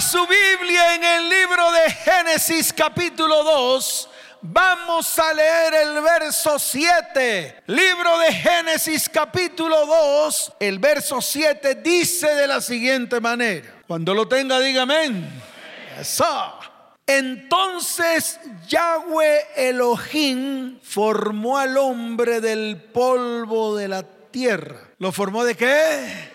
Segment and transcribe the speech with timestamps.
[0.00, 4.10] Su Biblia en el libro de Génesis capítulo 2.
[4.42, 7.62] Vamos a leer el verso 7.
[7.68, 10.54] Libro de Génesis capítulo 2.
[10.58, 13.72] El verso 7 dice de la siguiente manera.
[13.86, 15.30] Cuando lo tenga, dígame.
[16.00, 16.58] Eso.
[17.06, 24.80] Entonces Yahweh Elohim formó al hombre del polvo de la tierra.
[24.98, 26.33] ¿Lo formó de qué?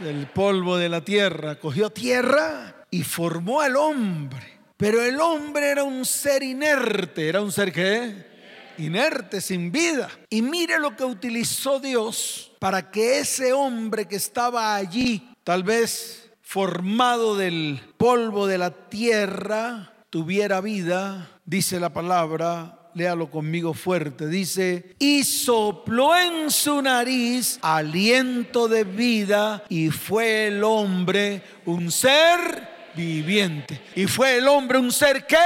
[0.00, 1.58] Del polvo de la tierra.
[1.60, 4.60] Cogió tierra y formó al hombre.
[4.76, 7.28] Pero el hombre era un ser inerte.
[7.28, 8.34] ¿Era un ser qué?
[8.78, 10.10] Inerte, sin vida.
[10.28, 16.30] Y mire lo que utilizó Dios para que ese hombre que estaba allí, tal vez
[16.42, 24.94] formado del polvo de la tierra, tuviera vida, dice la palabra, léalo conmigo fuerte, dice,
[24.98, 33.80] y sopló en su nariz aliento de vida y fue el hombre un ser viviente.
[33.94, 35.36] ¿Y fue el hombre un ser qué?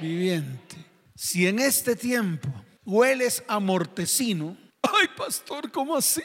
[0.00, 0.76] Viviente.
[1.14, 2.48] Si en este tiempo
[2.84, 6.22] hueles a mortecino, ay pastor, ¿cómo así?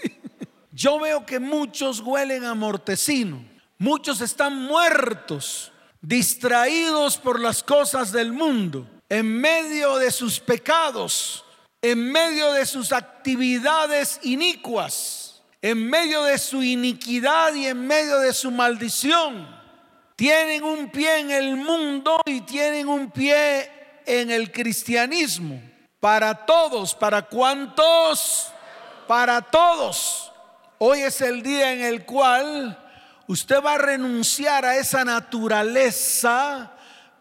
[0.71, 3.43] Yo veo que muchos huelen a mortecino.
[3.77, 11.43] Muchos están muertos, distraídos por las cosas del mundo, en medio de sus pecados,
[11.81, 18.31] en medio de sus actividades inicuas, en medio de su iniquidad y en medio de
[18.31, 19.53] su maldición.
[20.15, 23.69] Tienen un pie en el mundo y tienen un pie
[24.05, 25.61] en el cristianismo.
[25.99, 28.47] Para todos, ¿para cuántos?
[29.09, 30.31] Para todos.
[30.77, 32.81] Hoy es el día en el cual
[33.27, 36.71] usted va a renunciar a esa naturaleza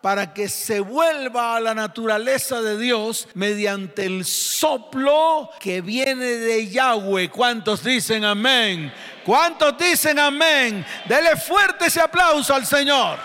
[0.01, 6.69] para que se vuelva a la naturaleza de Dios mediante el soplo que viene de
[6.71, 7.29] Yahweh.
[7.29, 8.93] ¿Cuántos dicen amén?
[9.25, 10.85] ¿Cuántos dicen amén?
[11.07, 13.19] Dele fuerte ese aplauso al Señor.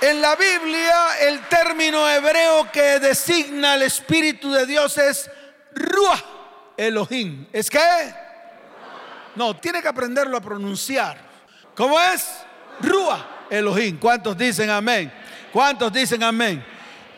[0.00, 5.30] En la Biblia el término hebreo que designa el Espíritu de Dios es
[5.74, 6.22] Ruah
[6.76, 7.46] Elohim.
[7.52, 8.14] ¿Es qué?
[9.34, 11.16] No, tiene que aprenderlo a pronunciar.
[11.74, 12.28] ¿Cómo es?
[12.80, 13.98] Rúa Elohim.
[13.98, 15.12] ¿Cuántos dicen amén?
[15.52, 16.64] ¿Cuántos dicen amén?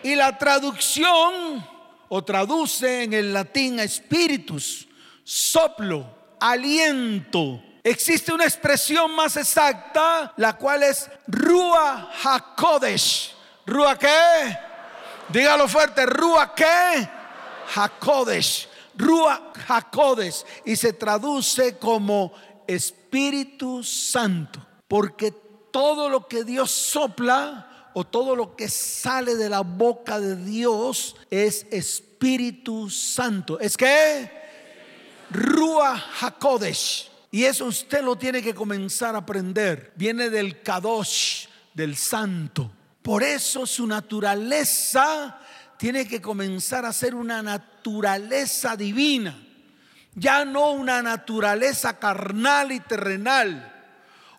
[0.02, 1.66] Y la traducción
[2.08, 4.88] o traduce en el latín espíritus,
[5.24, 6.06] soplo,
[6.40, 7.62] aliento.
[7.82, 13.34] Existe una expresión más exacta, la cual es Rúa Hakodesh.
[13.66, 14.58] ¿Rúa qué?
[15.28, 17.08] Dígalo fuerte, ¿Rúa qué?
[17.74, 18.68] Hakodesh.
[19.00, 22.32] Rúa Jacodes y se traduce como
[22.66, 25.32] Espíritu Santo, porque
[25.70, 31.16] todo lo que Dios sopla o todo lo que sale de la boca de Dios
[31.30, 33.58] es Espíritu Santo.
[33.58, 34.30] ¿Es que?
[35.30, 37.10] Rúa Jacodes.
[37.30, 39.92] Y eso usted lo tiene que comenzar a aprender.
[39.96, 42.70] Viene del Kadosh, del Santo.
[43.02, 45.38] Por eso su naturaleza
[45.78, 49.34] tiene que comenzar a ser una naturaleza divina,
[50.14, 53.79] ya no una naturaleza carnal y terrenal.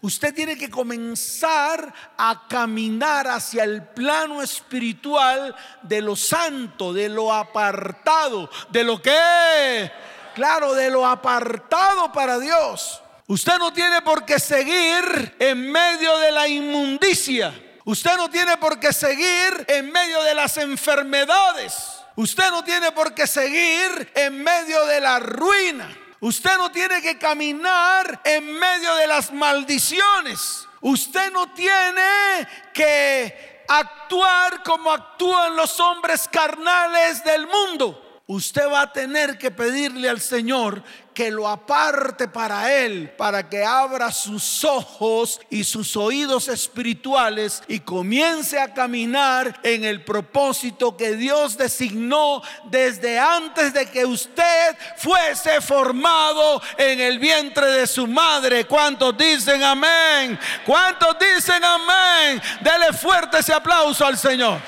[0.02, 7.32] Usted tiene que comenzar a caminar hacia el plano espiritual de lo santo, de lo
[7.32, 9.92] apartado, de lo que,
[10.34, 13.00] claro, de lo apartado para Dios.
[13.28, 17.54] Usted no tiene por qué seguir en medio de la inmundicia.
[17.86, 21.76] Usted no tiene por qué seguir en medio de las enfermedades.
[22.16, 25.96] Usted no tiene por qué seguir en medio de la ruina.
[26.22, 30.68] Usted no tiene que caminar en medio de las maldiciones.
[30.80, 38.94] Usted no tiene que actuar como actúan los hombres carnales del mundo usted va a
[38.94, 40.84] tener que pedirle al Señor
[41.22, 47.80] que lo aparte para Él, para que abra sus ojos y sus oídos espirituales y
[47.80, 55.62] comience a caminar en el propósito que Dios designó desde antes de que usted fuese
[55.62, 58.66] formado en el vientre de su madre.
[58.66, 60.40] ¿Cuántos dicen amén?
[60.66, 62.42] ¿Cuántos dicen amén?
[62.62, 64.60] Dele fuerte ese aplauso al Señor.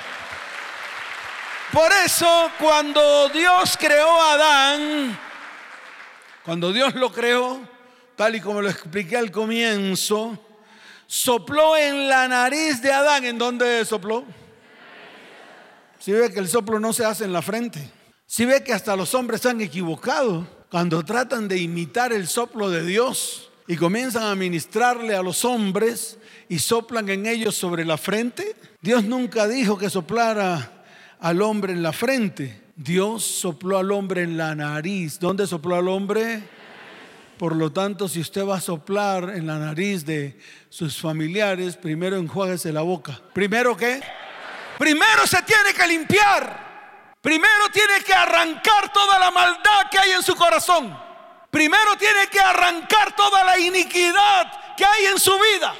[1.71, 5.19] Por eso cuando Dios creó a Adán,
[6.43, 7.59] cuando Dios lo creó,
[8.15, 10.37] tal y como lo expliqué al comienzo,
[11.07, 13.23] sopló en la nariz de Adán.
[13.23, 14.25] ¿En dónde sopló?
[15.99, 17.89] Si ve que el soplo no se hace en la frente.
[18.25, 22.69] Si ve que hasta los hombres se han equivocado cuando tratan de imitar el soplo
[22.69, 26.17] de Dios y comienzan a ministrarle a los hombres
[26.49, 28.55] y soplan en ellos sobre la frente.
[28.81, 30.83] Dios nunca dijo que soplara
[31.21, 32.62] al hombre en la frente.
[32.75, 35.19] Dios sopló al hombre en la nariz.
[35.19, 36.41] ¿Dónde sopló al hombre?
[37.37, 40.39] Por lo tanto, si usted va a soplar en la nariz de
[40.69, 43.19] sus familiares, primero enjuáguese la boca.
[43.33, 44.01] ¿Primero qué?
[44.77, 47.17] Primero se tiene que limpiar.
[47.21, 50.97] Primero tiene que arrancar toda la maldad que hay en su corazón.
[51.51, 55.75] Primero tiene que arrancar toda la iniquidad que hay en su vida.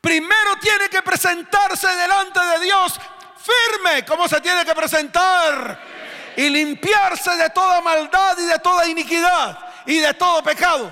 [0.00, 2.98] Primero tiene que presentarse delante de Dios
[3.36, 4.04] firme.
[4.06, 5.97] ¿Cómo se tiene que presentar?
[6.38, 10.88] Y limpiarse de toda maldad y de toda iniquidad y de todo pecado.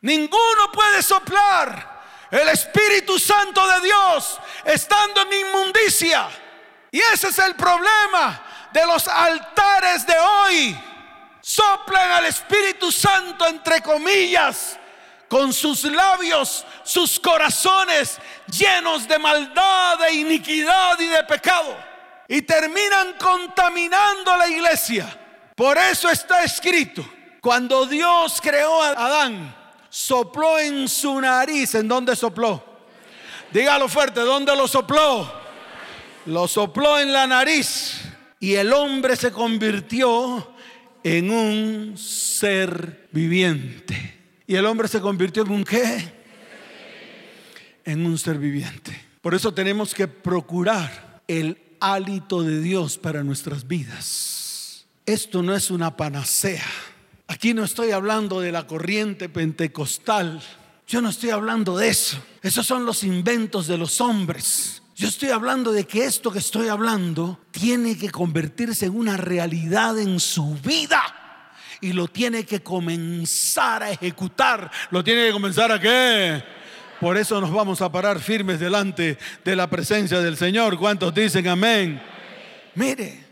[0.00, 6.28] Ninguno puede soplar el Espíritu Santo de Dios estando en inmundicia.
[6.90, 8.42] Y ese es el problema
[8.72, 10.80] de los altares de hoy.
[11.40, 14.76] Soplan al Espíritu Santo entre comillas
[15.28, 21.89] con sus labios, sus corazones llenos de maldad, de iniquidad y de pecado.
[22.32, 25.18] Y terminan contaminando la iglesia.
[25.56, 27.04] Por eso está escrito,
[27.40, 29.52] cuando Dios creó a Adán,
[29.88, 31.74] sopló en su nariz.
[31.74, 32.64] ¿En dónde sopló?
[33.52, 35.28] Dígalo fuerte, ¿dónde lo sopló?
[36.26, 38.00] Lo sopló en la nariz.
[38.38, 40.52] Y el hombre se convirtió
[41.02, 44.18] en un ser viviente.
[44.46, 46.12] Y el hombre se convirtió en un qué?
[47.84, 49.04] En un ser viviente.
[49.20, 54.86] Por eso tenemos que procurar el hálito de Dios para nuestras vidas.
[55.06, 56.66] Esto no es una panacea.
[57.26, 60.42] Aquí no estoy hablando de la corriente pentecostal.
[60.86, 62.22] Yo no estoy hablando de eso.
[62.42, 64.82] Esos son los inventos de los hombres.
[64.96, 69.98] Yo estoy hablando de que esto que estoy hablando tiene que convertirse en una realidad
[69.98, 71.02] en su vida
[71.80, 74.70] y lo tiene que comenzar a ejecutar.
[74.90, 76.42] ¿Lo tiene que comenzar a qué?
[77.00, 80.78] Por eso nos vamos a parar firmes delante de la presencia del Señor.
[80.78, 82.00] ¿Cuántos dicen amén?
[82.74, 83.24] Mire,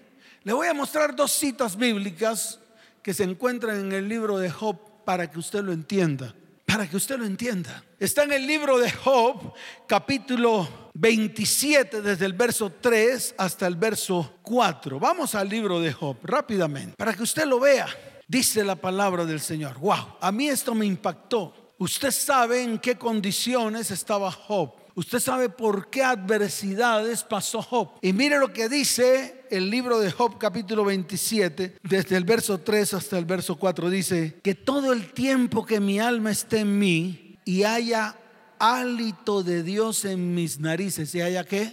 [0.43, 2.59] le voy a mostrar dos citas bíblicas
[3.03, 6.35] que se encuentran en el libro de Job para que usted lo entienda.
[6.65, 7.85] Para que usted lo entienda.
[7.99, 9.53] Está en el libro de Job,
[9.87, 14.99] capítulo 27, desde el verso 3 hasta el verso 4.
[14.99, 17.87] Vamos al libro de Job rápidamente, para que usted lo vea.
[18.27, 19.79] Dice la palabra del Señor.
[19.79, 21.58] Wow, a mí esto me impactó.
[21.79, 24.73] Usted sabe en qué condiciones estaba Job.
[24.95, 27.91] Usted sabe por qué adversidades pasó Job.
[28.03, 32.95] Y mire lo que dice el libro de Job capítulo 27, desde el verso 3
[32.95, 33.91] hasta el verso 4.
[33.91, 38.17] Dice, que todo el tiempo que mi alma esté en mí y haya
[38.59, 41.73] hálito de Dios en mis narices, ¿y haya qué?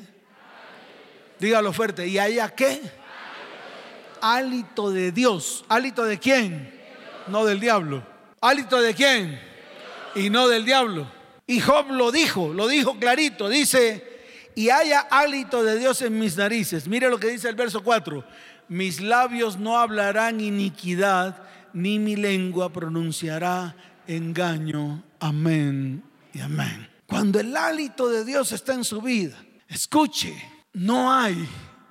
[1.39, 2.79] Dígalo fuerte, ¿y haya qué?
[4.21, 5.65] hálito de Dios.
[5.67, 6.73] ¿Hálito de quién?
[7.27, 8.03] No del diablo.
[8.41, 9.54] ¿Hálito de quién?
[10.15, 11.11] Y no del diablo.
[11.47, 13.49] Y Job lo dijo, lo dijo clarito.
[13.49, 14.03] Dice,
[14.55, 16.87] y haya hálito de Dios en mis narices.
[16.87, 18.23] Mire lo que dice el verso 4.
[18.69, 23.75] Mis labios no hablarán iniquidad, ni mi lengua pronunciará
[24.07, 25.03] engaño.
[25.19, 26.03] Amén
[26.33, 26.89] y amén.
[27.05, 30.35] Cuando el hálito de Dios está en su vida, escuche,
[30.73, 31.47] no hay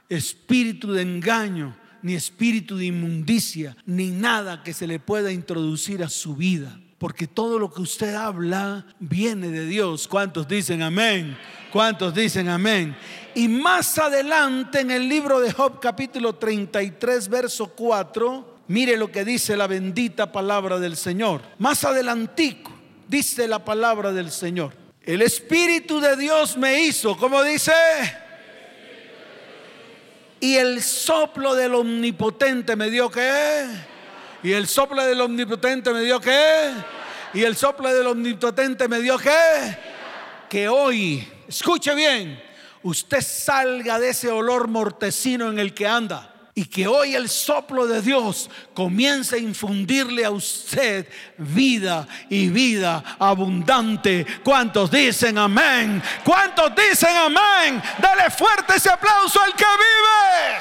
[0.09, 6.09] espíritu de engaño, ni espíritu de inmundicia, ni nada que se le pueda introducir a
[6.09, 6.81] su vida.
[7.05, 10.09] Porque todo lo que usted habla viene de Dios.
[10.09, 11.37] ¿Cuántos dicen amén?
[11.71, 12.97] ¿Cuántos dicen amén?
[13.35, 19.23] Y más adelante en el libro de Job capítulo 33 verso 4, mire lo que
[19.23, 21.43] dice la bendita palabra del Señor.
[21.59, 22.73] Más adelantico
[23.07, 24.73] dice la palabra del Señor.
[25.03, 27.75] El Espíritu de Dios me hizo, como dice,
[30.41, 33.93] y el soplo del omnipotente me dio qué.
[34.45, 36.75] Y el soplo del omnipotente me dio qué.
[37.33, 39.79] Y el soplo del omnipotente me dio qué.
[40.51, 42.41] Que hoy, escuche bien,
[42.83, 47.87] usted salga de ese olor mortecino en el que anda y que hoy el soplo
[47.87, 51.09] de Dios comience a infundirle a usted
[51.39, 54.27] vida y vida abundante.
[54.45, 56.03] ¿Cuántos dicen amén?
[56.23, 57.83] ¿Cuántos dicen amén?
[57.99, 60.61] Dale fuerte ese aplauso al que vive.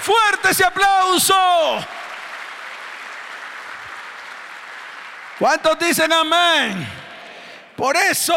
[0.00, 1.34] Fuerte ese aplauso.
[5.42, 6.86] ¿Cuántos dicen amén?
[7.76, 8.32] Por eso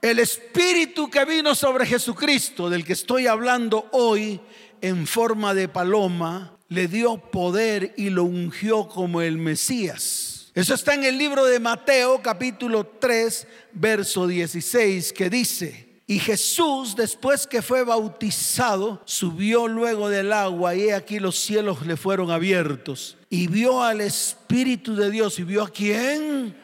[0.00, 4.40] el Espíritu que vino sobre Jesucristo, del que estoy hablando hoy,
[4.80, 10.50] en forma de paloma, le dio poder y lo ungió como el Mesías.
[10.54, 16.96] Eso está en el libro de Mateo capítulo 3, verso 16, que dice, y Jesús,
[16.96, 23.18] después que fue bautizado, subió luego del agua y aquí los cielos le fueron abiertos.
[23.34, 25.40] Y vio al Espíritu de Dios.
[25.40, 26.54] ¿Y vio a quién?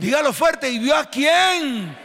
[0.00, 0.68] Dígalo fuerte.
[0.68, 1.96] ¿Y vio a quién?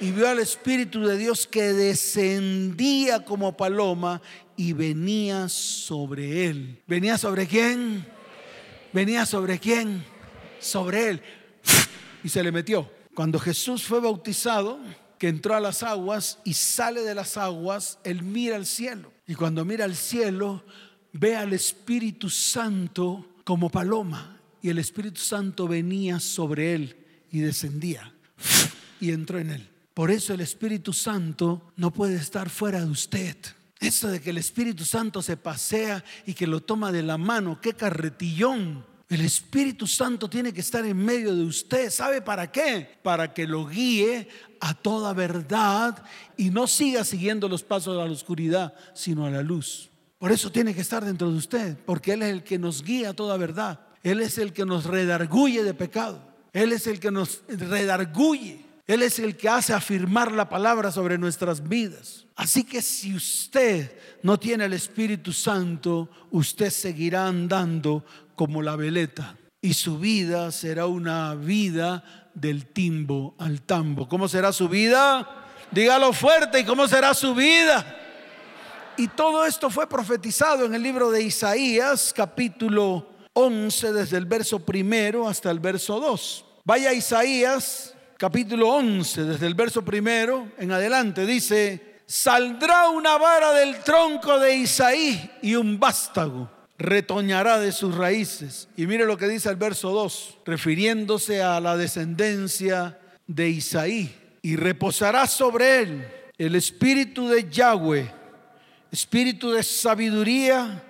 [0.00, 4.22] Y vio al Espíritu de Dios que descendía como paloma
[4.56, 6.82] y venía sobre él.
[6.86, 8.06] ¿Venía sobre quién?
[8.94, 10.02] ¿Venía sobre quién?
[10.58, 11.22] Sobre él.
[12.24, 12.90] y se le metió.
[13.14, 14.78] Cuando Jesús fue bautizado,
[15.18, 19.12] que entró a las aguas y sale de las aguas, él mira al cielo.
[19.26, 20.62] Y cuando mira al cielo,
[21.16, 24.40] ve al Espíritu Santo como paloma.
[24.62, 26.96] Y el Espíritu Santo venía sobre él
[27.30, 28.12] y descendía
[29.00, 29.68] y entró en él.
[29.94, 33.36] Por eso el Espíritu Santo no puede estar fuera de usted.
[33.80, 37.60] Eso de que el Espíritu Santo se pasea y que lo toma de la mano,
[37.60, 38.84] qué carretillón.
[39.08, 41.90] El Espíritu Santo tiene que estar en medio de usted.
[41.90, 42.98] ¿Sabe para qué?
[43.02, 44.28] Para que lo guíe
[44.60, 46.02] a toda verdad
[46.36, 49.90] y no siga siguiendo los pasos de la oscuridad, sino a la luz.
[50.18, 53.10] Por eso tiene que estar dentro de usted, porque Él es el que nos guía
[53.10, 53.80] a toda verdad.
[54.02, 56.22] Él es el que nos redarguye de pecado.
[56.52, 58.64] Él es el que nos redarguye.
[58.86, 62.26] Él es el que hace afirmar la palabra sobre nuestras vidas.
[62.36, 68.04] Así que si usted no tiene el Espíritu Santo, usted seguirá andando
[68.36, 72.04] como la veleta y su vida será una vida
[72.34, 74.08] del timbo al tambo.
[74.08, 75.46] ¿Cómo será su vida?
[75.72, 78.05] Dígalo fuerte, ¿y cómo será su vida?
[78.98, 84.58] Y todo esto fue profetizado en el libro de Isaías, capítulo 11, desde el verso
[84.60, 86.44] primero hasta el verso 2.
[86.64, 93.82] Vaya Isaías, capítulo 11, desde el verso primero en adelante, dice, saldrá una vara del
[93.82, 98.68] tronco de Isaí y un vástago retoñará de sus raíces.
[98.76, 104.14] Y mire lo que dice el verso 2, refiriéndose a la descendencia de Isaí.
[104.42, 108.12] Y reposará sobre él el espíritu de Yahweh,
[108.96, 110.82] espíritu de sabiduría,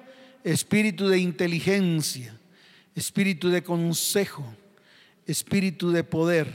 [0.44, 2.38] espíritu de inteligencia,
[2.94, 4.46] espíritu de consejo,
[5.26, 6.46] espíritu de poder,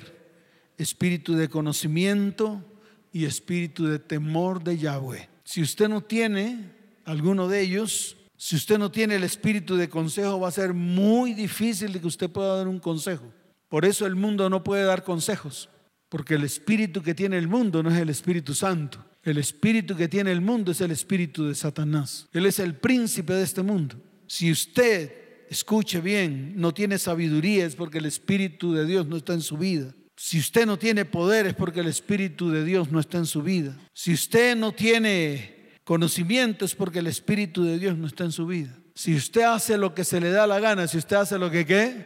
[0.77, 2.63] espíritu de conocimiento
[3.11, 5.27] y espíritu de temor de Yahweh.
[5.43, 6.71] Si usted no tiene
[7.03, 11.33] alguno de ellos, si usted no tiene el espíritu de consejo, va a ser muy
[11.33, 13.25] difícil de que usted pueda dar un consejo.
[13.67, 15.67] Por eso el mundo no puede dar consejos,
[16.07, 19.10] porque el espíritu que tiene el mundo no es el Espíritu Santo.
[19.23, 22.27] El espíritu que tiene el mundo es el espíritu de Satanás.
[22.33, 23.95] Él es el príncipe de este mundo.
[24.27, 25.13] Si usted,
[25.49, 29.57] escuche bien, no tiene sabiduría es porque el espíritu de Dios no está en su
[29.57, 29.93] vida.
[30.15, 33.41] Si usted no tiene poder es porque el espíritu de Dios no está en su
[33.41, 33.77] vida.
[33.93, 38.45] Si usted no tiene Conocimiento es porque el Espíritu de Dios no está en su
[38.45, 38.71] vida.
[38.93, 41.65] Si usted hace lo que se le da la gana, si usted hace lo que
[41.65, 42.05] qué,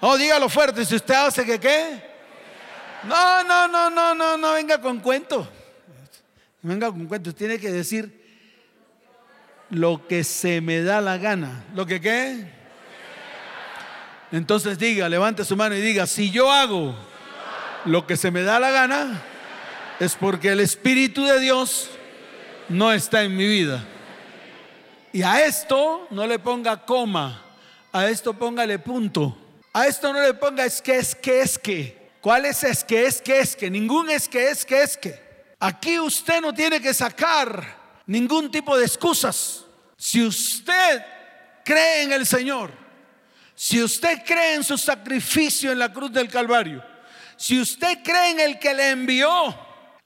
[0.00, 2.02] oh, dígalo fuerte, si usted hace que qué,
[3.04, 5.48] no, no, no, no, no, no venga con cuento.
[6.62, 8.26] Venga con cuento, tiene que decir
[9.70, 11.64] lo que se me da la gana.
[11.74, 12.44] ¿Lo que qué?
[14.32, 16.94] Entonces diga, levante su mano y diga, si yo hago
[17.84, 19.22] lo que se me da la gana,
[20.00, 21.90] es porque el Espíritu de Dios
[22.68, 23.84] no está en mi vida.
[25.12, 27.42] Y a esto no le ponga coma,
[27.92, 29.36] a esto póngale punto.
[29.72, 32.10] A esto no le ponga es que, es que, es que.
[32.20, 33.70] ¿Cuál es es que, es que, es que?
[33.70, 35.27] Ningún es que, es que, es que.
[35.60, 39.64] Aquí usted no tiene que sacar ningún tipo de excusas.
[39.96, 41.04] Si usted
[41.64, 42.70] cree en el Señor,
[43.54, 46.84] si usted cree en su sacrificio en la cruz del Calvario,
[47.36, 49.56] si usted cree en el que le envió,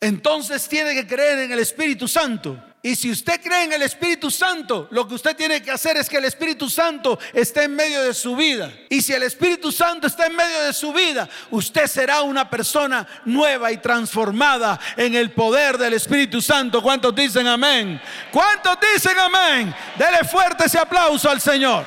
[0.00, 2.71] entonces tiene que creer en el Espíritu Santo.
[2.84, 6.08] Y si usted cree en el Espíritu Santo, lo que usted tiene que hacer es
[6.08, 8.72] que el Espíritu Santo esté en medio de su vida.
[8.90, 13.06] Y si el Espíritu Santo está en medio de su vida, usted será una persona
[13.24, 16.82] nueva y transformada en el poder del Espíritu Santo.
[16.82, 18.02] ¿Cuántos dicen amén?
[18.32, 19.72] ¿Cuántos dicen amén?
[19.96, 21.84] Dele fuerte ese aplauso al Señor.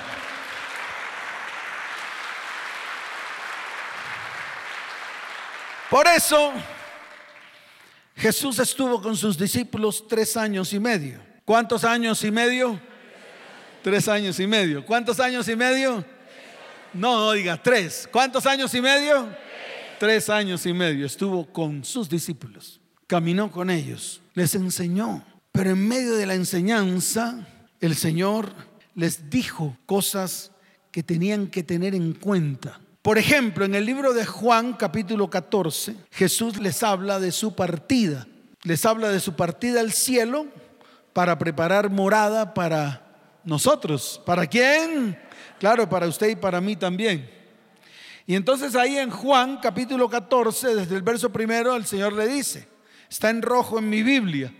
[5.89, 6.53] Por eso
[8.15, 11.19] Jesús estuvo con sus discípulos tres años y medio.
[11.43, 12.79] ¿Cuántos años y medio?
[13.84, 14.86] Tres años y medio.
[14.86, 16.03] ¿Cuántos años y medio?
[16.93, 18.07] No, no diga tres.
[18.12, 19.29] ¿Cuántos años y medio?
[20.00, 22.79] Tres años y medio estuvo con sus discípulos.
[23.05, 24.22] Caminó con ellos.
[24.34, 25.24] Les enseñó.
[25.51, 27.48] Pero en medio de la enseñanza,
[27.79, 28.53] el Señor
[28.95, 30.51] les dijo cosas
[30.91, 32.79] que tenían que tener en cuenta.
[33.05, 38.25] Por ejemplo, en el libro de Juan capítulo 14, Jesús les habla de su partida.
[38.63, 40.47] Les habla de su partida al cielo
[41.13, 43.05] para preparar morada para
[43.43, 44.19] nosotros.
[44.25, 45.19] ¿Para quién?
[45.59, 47.29] Claro, para usted y para mí también.
[48.25, 52.67] Y entonces ahí en Juan capítulo 14, desde el verso primero, el Señor le dice,
[53.07, 54.51] está en rojo en mi Biblia,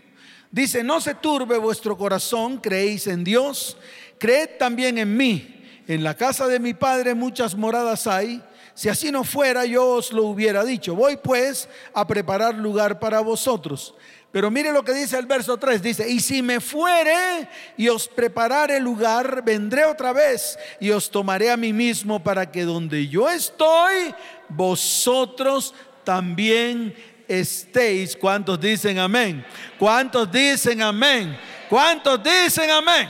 [0.52, 3.76] dice, no se turbe vuestro corazón, creéis en Dios,
[4.20, 5.55] creed también en mí.
[5.88, 8.42] En la casa de mi padre muchas moradas hay.
[8.74, 10.94] Si así no fuera, yo os lo hubiera dicho.
[10.94, 13.94] Voy pues a preparar lugar para vosotros.
[14.32, 15.80] Pero mire lo que dice el verso 3.
[15.80, 21.50] Dice, y si me fuere y os preparare lugar, vendré otra vez y os tomaré
[21.50, 24.14] a mí mismo para que donde yo estoy,
[24.48, 25.72] vosotros
[26.04, 26.94] también
[27.28, 28.14] estéis.
[28.16, 29.42] ¿Cuántos dicen amén?
[29.78, 31.38] ¿Cuántos dicen amén?
[31.70, 33.08] ¿Cuántos dicen amén?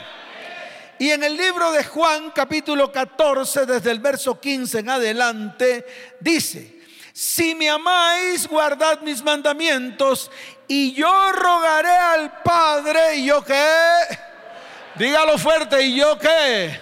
[0.99, 5.85] Y en el libro de Juan capítulo 14, desde el verso 15 en adelante,
[6.19, 6.81] dice,
[7.13, 10.31] si me amáis, guardad mis mandamientos
[10.67, 13.83] y yo rogaré al Padre, ¿y yo qué?
[14.95, 16.79] Dígalo fuerte, ¿y yo qué?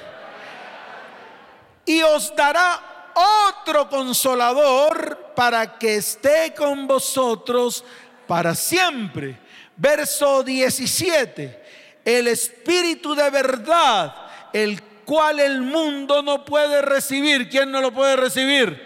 [1.85, 3.11] Y os dará
[3.49, 7.83] otro consolador para que esté con vosotros
[8.25, 9.39] para siempre.
[9.75, 11.64] Verso 17
[12.05, 14.15] el Espíritu de verdad,
[14.53, 17.49] el cual el mundo no puede recibir.
[17.49, 18.79] ¿Quién no lo puede recibir?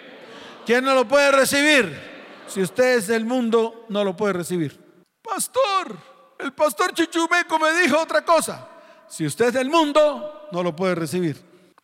[0.65, 2.09] ¿Quién no lo puede recibir?
[2.47, 4.79] Si usted es del mundo, no lo puede recibir.
[5.21, 5.97] Pastor,
[6.39, 8.67] el pastor Chichumeco me dijo otra cosa.
[9.07, 11.39] Si usted es del mundo, no lo puede recibir.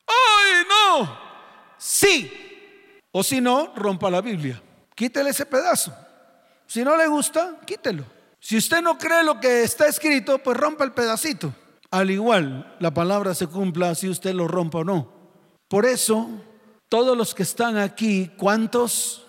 [0.07, 1.19] ¡Ay, no!
[1.77, 2.99] Sí.
[3.11, 4.61] O si no, rompa la Biblia.
[4.95, 5.95] Quítele ese pedazo.
[6.65, 8.14] Si no le gusta, quítelo.
[8.45, 11.51] Si usted no cree lo que está escrito, pues rompa el pedacito.
[11.89, 15.11] Al igual, la palabra se cumpla si usted lo rompa o no.
[15.67, 16.29] Por eso,
[16.87, 19.25] todos los que están aquí, ¿cuántos?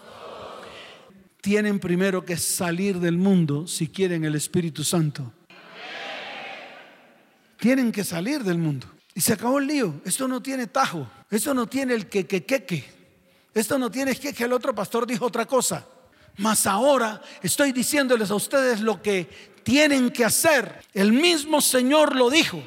[1.40, 5.32] Tienen primero que salir del mundo si quieren el Espíritu Santo.
[7.58, 8.86] Tienen que salir del mundo.
[9.14, 9.94] Y se acabó el lío.
[10.04, 11.08] Esto no tiene tajo.
[11.30, 12.84] Esto no tiene el que, que, que, que.
[13.54, 15.86] Esto no tiene que, que el otro pastor dijo otra cosa.
[16.38, 20.82] Mas ahora estoy diciéndoles a ustedes lo que tienen que hacer.
[20.92, 22.62] El mismo Señor lo dijo.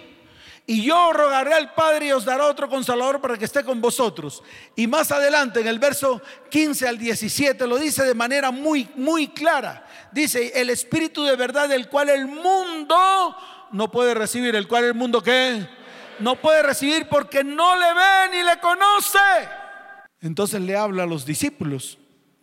[0.65, 4.43] Y yo rogaré al Padre y os dará otro consolador para que esté con vosotros.
[4.75, 6.21] Y más adelante, en el verso
[6.51, 9.88] 15 al 17, lo dice de manera muy, muy clara.
[10.11, 13.35] Dice, el Espíritu de verdad, el cual el mundo
[13.71, 14.55] no puede recibir.
[14.55, 15.67] ¿El cual el mundo qué?
[16.19, 19.19] No puede recibir porque no le ve ni le conoce.
[20.21, 21.99] Entonces le habla a los discípulos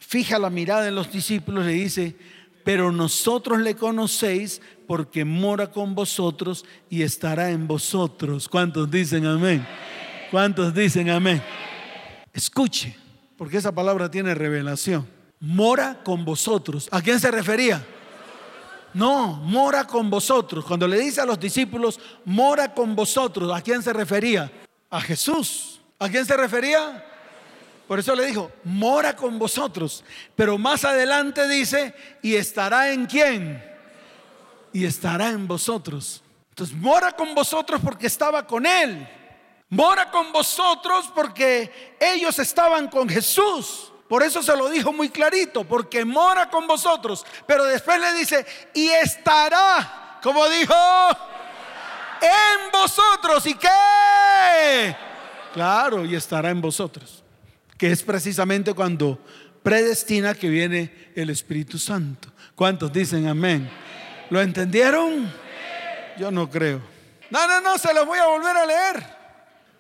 [0.07, 2.17] fija la mirada en los discípulos y le dice,
[2.65, 8.49] pero nosotros le conocéis porque mora con vosotros y estará en vosotros.
[8.49, 9.67] ¿Cuántos dicen amén?
[10.31, 11.43] ¿Cuántos dicen amén?
[12.33, 12.97] Escuche,
[13.37, 15.07] porque esa palabra tiene revelación.
[15.41, 16.89] Mora con vosotros.
[16.93, 17.85] ¿A quién se refería?
[18.95, 20.65] No, mora con vosotros.
[20.65, 24.51] Cuando le dice a los discípulos, mora con vosotros, ¿a quién se refería?
[24.89, 25.81] A Jesús.
[25.99, 27.05] ¿A quién se refería?
[27.87, 30.03] Por eso le dijo, mora con vosotros.
[30.35, 33.65] Pero más adelante dice, ¿y estará en quién?
[34.73, 36.23] Y estará en vosotros.
[36.51, 39.09] Entonces, mora con vosotros porque estaba con él.
[39.69, 43.93] Mora con vosotros porque ellos estaban con Jesús.
[44.09, 47.25] Por eso se lo dijo muy clarito, porque mora con vosotros.
[47.47, 50.75] Pero después le dice, y estará, como dijo,
[52.21, 53.47] en vosotros.
[53.47, 54.97] ¿Y qué?
[55.53, 57.26] Claro, y estará en vosotros
[57.77, 59.19] que es precisamente cuando
[59.63, 62.29] predestina que viene el Espíritu Santo.
[62.55, 63.69] ¿Cuántos dicen amén?
[64.31, 65.31] ¿Lo entendieron?
[66.19, 66.81] Yo no creo.
[67.31, 69.05] No, no, no, se los voy a volver a leer.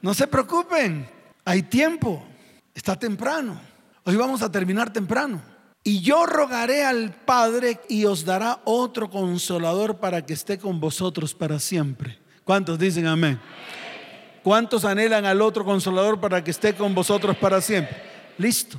[0.02, 1.08] No se preocupen,
[1.44, 2.26] hay tiempo,
[2.74, 3.60] está temprano.
[4.04, 5.40] Hoy vamos a terminar temprano.
[5.82, 11.32] Y yo rogaré al Padre y os dará otro consolador para que esté con vosotros
[11.32, 12.18] para siempre.
[12.42, 13.40] ¿Cuántos dicen amén?
[14.46, 17.96] ¿Cuántos anhelan al otro consolador para que esté con vosotros para siempre?
[18.38, 18.78] Listo.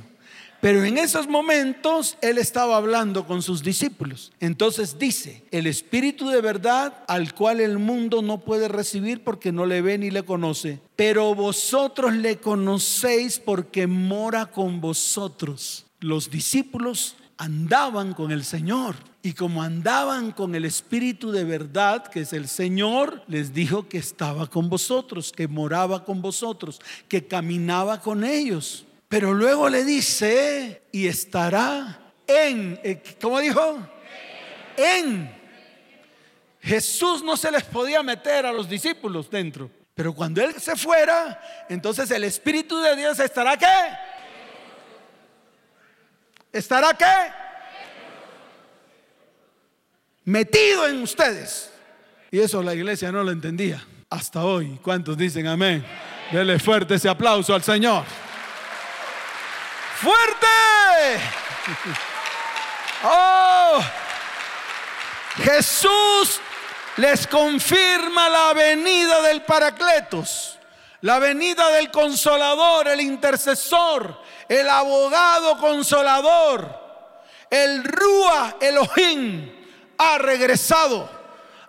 [0.62, 4.32] Pero en esos momentos él estaba hablando con sus discípulos.
[4.40, 9.66] Entonces dice, el Espíritu de verdad al cual el mundo no puede recibir porque no
[9.66, 15.84] le ve ni le conoce, pero vosotros le conocéis porque mora con vosotros.
[16.00, 18.96] Los discípulos andaban con el Señor.
[19.22, 23.98] Y como andaban con el Espíritu de verdad, que es el Señor, les dijo que
[23.98, 28.84] estaba con vosotros, que moraba con vosotros, que caminaba con ellos.
[29.08, 33.78] Pero luego le dice, y estará en, eh, ¿cómo dijo?
[34.76, 35.36] En.
[36.60, 39.70] Jesús no se les podía meter a los discípulos dentro.
[39.94, 43.66] Pero cuando Él se fuera, entonces el Espíritu de Dios estará qué?
[46.52, 47.32] ¿Estará qué?
[50.24, 51.70] Metido en ustedes.
[52.30, 53.84] Y eso la iglesia no lo entendía.
[54.10, 54.78] Hasta hoy.
[54.82, 55.84] ¿Cuántos dicen amén?
[56.30, 58.04] Dele fuerte ese aplauso al Señor.
[60.00, 61.20] ¡Fuerte!
[63.04, 63.80] ¡Oh!
[65.36, 66.40] Jesús
[66.96, 70.57] les confirma la venida del Paracletos,
[71.02, 76.88] la venida del Consolador, el intercesor, el abogado consolador,
[77.50, 79.54] el Rúa Elohim,
[79.96, 81.08] ha regresado,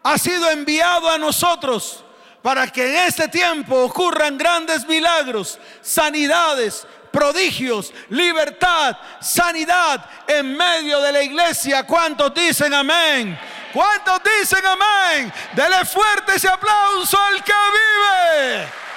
[0.03, 2.03] ha sido enviado a nosotros
[2.41, 11.11] para que en este tiempo ocurran grandes milagros, sanidades, prodigios, libertad, sanidad en medio de
[11.11, 11.83] la iglesia.
[11.83, 13.37] ¿Cuántos dicen amén?
[13.73, 15.33] ¿Cuántos dicen amén?
[15.53, 18.88] Dele fuerte ese aplauso al que vive.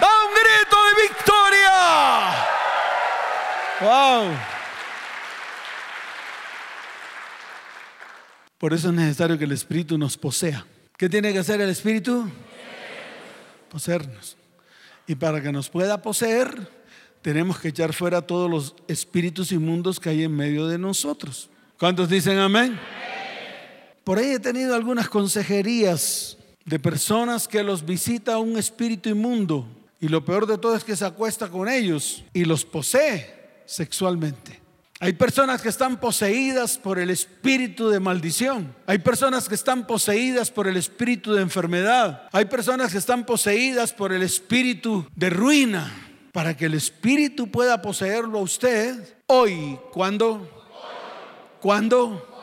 [0.00, 1.76] Da un grito de victoria.
[3.80, 4.36] Wow.
[8.58, 10.66] Por eso es necesario que el Espíritu nos posea.
[10.96, 12.28] ¿Qué tiene que hacer el Espíritu?
[13.70, 14.36] Poseernos.
[15.06, 16.70] Y para que nos pueda poseer,
[17.22, 21.50] tenemos que echar fuera todos los espíritus inmundos que hay en medio de nosotros.
[21.78, 22.78] ¿Cuántos dicen amén?
[24.04, 29.68] Por ahí he tenido algunas consejerías de personas que los visita un espíritu inmundo
[30.00, 34.60] y lo peor de todo es que se acuesta con ellos y los posee sexualmente.
[34.98, 38.74] Hay personas que están poseídas por el espíritu de maldición.
[38.86, 42.28] Hay personas que están poseídas por el espíritu de enfermedad.
[42.32, 45.92] Hay personas que están poseídas por el espíritu de ruina.
[46.32, 50.48] Para que el espíritu pueda poseerlo a usted hoy, ¿cuándo?
[51.60, 52.35] ¿Cuándo?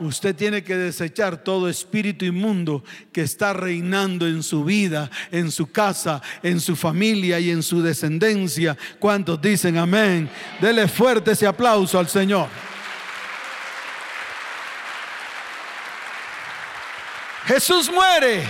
[0.00, 2.82] Usted tiene que desechar todo espíritu inmundo
[3.12, 7.82] que está reinando en su vida, en su casa, en su familia y en su
[7.82, 8.76] descendencia.
[8.98, 10.30] ¿Cuántos dicen amén?
[10.60, 12.48] Dele fuerte ese aplauso al Señor.
[17.46, 18.44] Jesús muere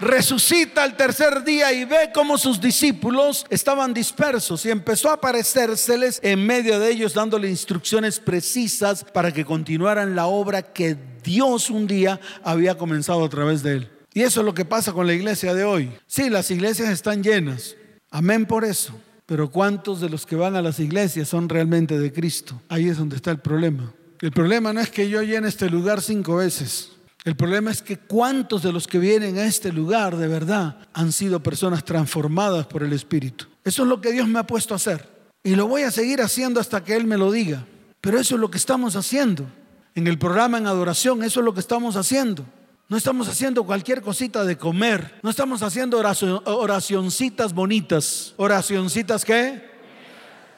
[0.00, 6.20] resucita al tercer día y ve cómo sus discípulos estaban dispersos y empezó a aparecérseles
[6.22, 11.86] en medio de ellos dándole instrucciones precisas para que continuaran la obra que Dios un
[11.86, 13.90] día había comenzado a través de él.
[14.12, 15.90] Y eso es lo que pasa con la iglesia de hoy.
[16.06, 17.74] Sí, las iglesias están llenas.
[18.10, 18.94] Amén por eso.
[19.26, 22.60] Pero ¿cuántos de los que van a las iglesias son realmente de Cristo?
[22.68, 23.92] Ahí es donde está el problema.
[24.20, 26.93] El problema no es que yo llene este lugar cinco veces.
[27.24, 31.10] El problema es que cuántos de los que vienen a este lugar de verdad han
[31.10, 33.46] sido personas transformadas por el Espíritu.
[33.64, 35.08] Eso es lo que Dios me ha puesto a hacer.
[35.42, 37.64] Y lo voy a seguir haciendo hasta que Él me lo diga.
[38.02, 39.46] Pero eso es lo que estamos haciendo.
[39.94, 42.44] En el programa en adoración, eso es lo que estamos haciendo.
[42.90, 45.18] No estamos haciendo cualquier cosita de comer.
[45.22, 45.98] No estamos haciendo
[46.44, 48.34] oracioncitas bonitas.
[48.36, 49.73] ¿Oracioncitas qué?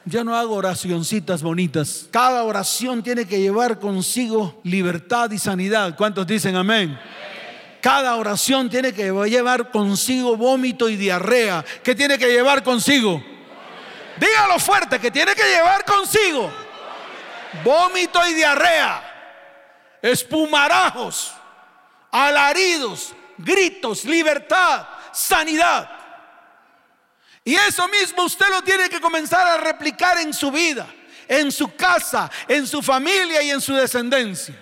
[0.09, 2.07] Ya no hago oracioncitas bonitas.
[2.11, 5.95] Cada oración tiene que llevar consigo libertad y sanidad.
[5.95, 6.97] ¿Cuántos dicen amén?
[7.81, 11.63] Cada oración tiene que llevar consigo vómito y diarrea.
[11.83, 13.21] ¿Qué tiene que llevar consigo?
[14.17, 16.49] Dígalo fuerte, que tiene que llevar consigo
[17.63, 19.03] vómito y diarrea,
[20.01, 21.33] espumarajos,
[22.11, 25.89] alaridos, gritos, libertad, sanidad.
[27.47, 30.85] Y eso mismo usted lo tiene que comenzar a replicar en su vida,
[31.29, 34.53] en su casa, en su familia y en su descendencia.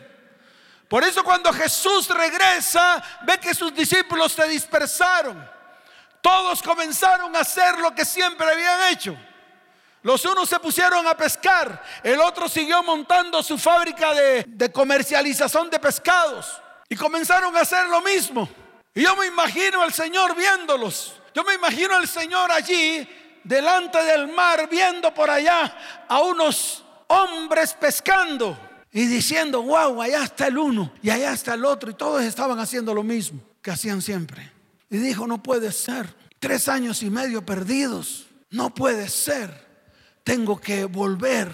[0.88, 5.50] Por eso cuando Jesús regresa, ve que sus discípulos se dispersaron.
[6.22, 9.18] Todos comenzaron a hacer lo que siempre habían hecho.
[10.04, 15.80] Los unos se pusieron a pescar, el otro siguió montando su fábrica de, comercialización de
[15.80, 18.48] pescados y comenzaron a hacer lo mismo.
[18.94, 23.06] Y yo me imagino al Señor viéndolos yo me imagino al Señor allí,
[23.44, 28.58] delante del mar, viendo por allá a unos hombres pescando
[28.90, 31.92] y diciendo, wow, allá está el uno y allá está el otro.
[31.92, 34.50] Y todos estaban haciendo lo mismo que hacían siempre.
[34.90, 36.16] Y dijo, no puede ser.
[36.40, 38.28] Tres años y medio perdidos.
[38.50, 39.68] No puede ser.
[40.24, 41.50] Tengo que volver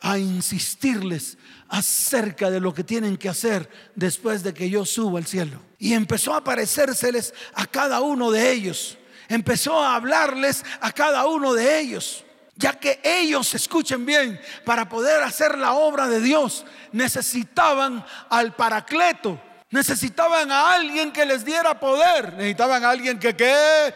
[0.00, 1.36] a insistirles
[1.68, 5.60] acerca de lo que tienen que hacer después de que yo suba al cielo.
[5.78, 8.98] Y empezó a aparecérseles a cada uno de ellos.
[9.28, 12.24] Empezó a hablarles a cada uno de ellos.
[12.56, 19.40] Ya que ellos, escuchen bien, para poder hacer la obra de Dios, necesitaban al paracleto.
[19.70, 22.34] Necesitaban a alguien que les diera poder.
[22.34, 23.92] Necesitaban a alguien que qué?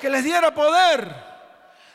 [0.00, 1.24] Que les diera poder.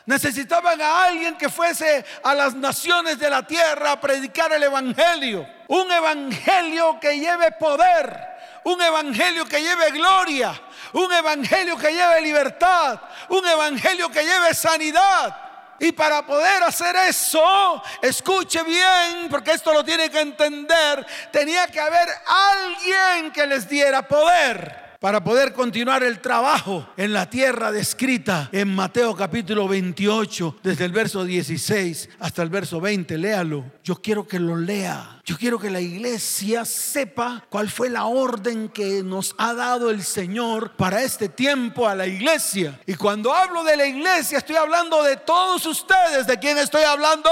[0.04, 5.46] Necesitaban a alguien que fuese a las naciones de la tierra a predicar el Evangelio.
[5.68, 8.29] Un Evangelio que lleve poder
[8.64, 10.60] un evangelio que lleve gloria,
[10.92, 15.36] un evangelio que lleve libertad, un evangelio que lleve sanidad.
[15.78, 21.80] Y para poder hacer eso, escuche bien, porque esto lo tiene que entender, tenía que
[21.80, 28.50] haber alguien que les diera poder para poder continuar el trabajo en la tierra descrita
[28.52, 33.16] en Mateo capítulo 28, desde el verso 16 hasta el verso 20.
[33.16, 33.64] Léalo.
[33.82, 35.22] Yo quiero que lo lea.
[35.24, 40.02] Yo quiero que la iglesia sepa cuál fue la orden que nos ha dado el
[40.04, 42.78] Señor para este tiempo a la iglesia.
[42.84, 46.26] Y cuando hablo de la iglesia, estoy hablando de todos ustedes.
[46.26, 47.30] ¿De quién estoy hablando?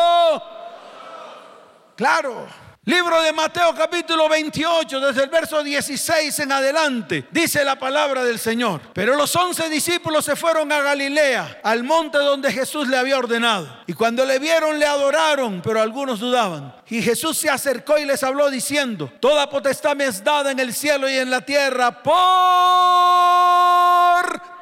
[1.97, 2.68] Claro.
[2.89, 8.39] Libro de Mateo capítulo 28, desde el verso 16 en adelante, dice la palabra del
[8.39, 8.81] Señor.
[8.95, 13.69] Pero los once discípulos se fueron a Galilea, al monte donde Jesús le había ordenado.
[13.87, 16.75] Y cuando le vieron le adoraron, pero algunos dudaban.
[16.89, 20.73] Y Jesús se acercó y les habló diciendo, Toda potestad me es dada en el
[20.73, 22.03] cielo y en la tierra.
[22.03, 22.15] Por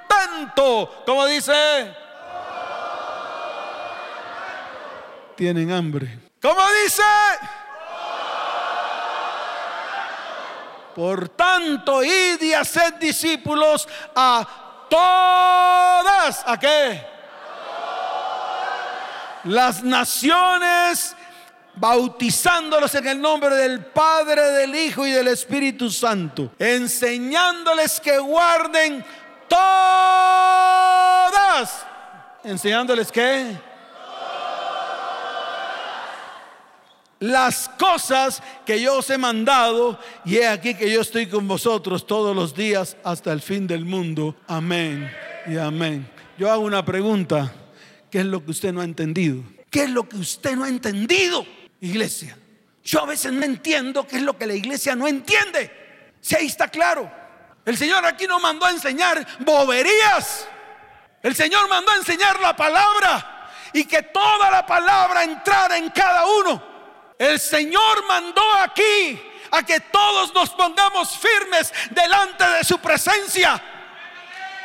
[0.08, 1.94] tanto, como dice,
[5.36, 6.18] tienen hambre.
[6.42, 7.04] ¿Cómo dice?
[10.96, 16.42] Por tanto, id y haced discípulos a todas.
[16.46, 17.06] ¿A qué?
[19.44, 21.14] Las naciones
[21.74, 29.04] bautizándolos en el nombre del Padre, del Hijo y del Espíritu Santo, enseñándoles que guarden
[29.48, 29.66] todas.
[32.42, 33.54] Enseñándoles que
[37.18, 42.06] las cosas que yo os he mandado y he aquí que yo estoy con vosotros
[42.06, 44.36] todos los días hasta el fin del mundo.
[44.46, 45.10] Amén
[45.46, 46.08] y amén.
[46.38, 47.52] Yo hago una pregunta.
[48.10, 49.42] ¿Qué es lo que usted no ha entendido?
[49.70, 51.44] ¿Qué es lo que usted no ha entendido,
[51.80, 52.38] iglesia?
[52.84, 55.70] Yo a veces no entiendo qué es lo que la iglesia no entiende.
[56.20, 57.10] Si ahí está claro.
[57.64, 60.46] El Señor aquí no mandó a enseñar boberías.
[61.22, 66.24] El Señor mandó a enseñar la palabra y que toda la palabra entrara en cada
[66.26, 66.75] uno.
[67.18, 73.62] El Señor mandó aquí a que todos nos pongamos firmes delante de su presencia.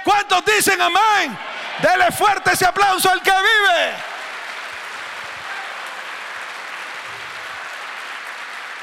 [0.04, 1.38] ¿Cuántos dicen amén?
[1.82, 3.94] Dele fuerte ese aplauso al que vive.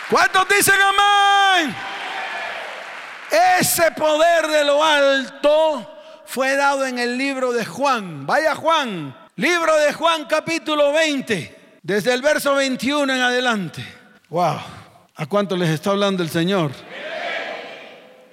[0.09, 1.76] ¿Cuántos dicen amén?
[3.61, 8.26] Ese poder de lo alto fue dado en el libro de Juan.
[8.26, 11.57] Vaya Juan, libro de Juan capítulo 20.
[11.82, 13.84] Desde el verso 21 en adelante.
[14.28, 14.58] Wow.
[15.14, 16.70] ¿A cuánto les está hablando el Señor?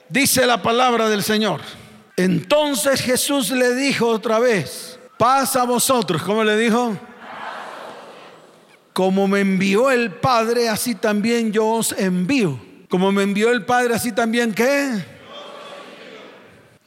[0.10, 1.62] Dice la palabra del Señor.
[2.17, 6.21] Entonces Jesús le dijo otra vez, pasa a vosotros.
[6.21, 6.97] ¿Cómo le dijo?
[8.93, 12.60] Como me envió el Padre, así también yo os envío.
[12.88, 15.03] Como me envió el Padre, así también qué.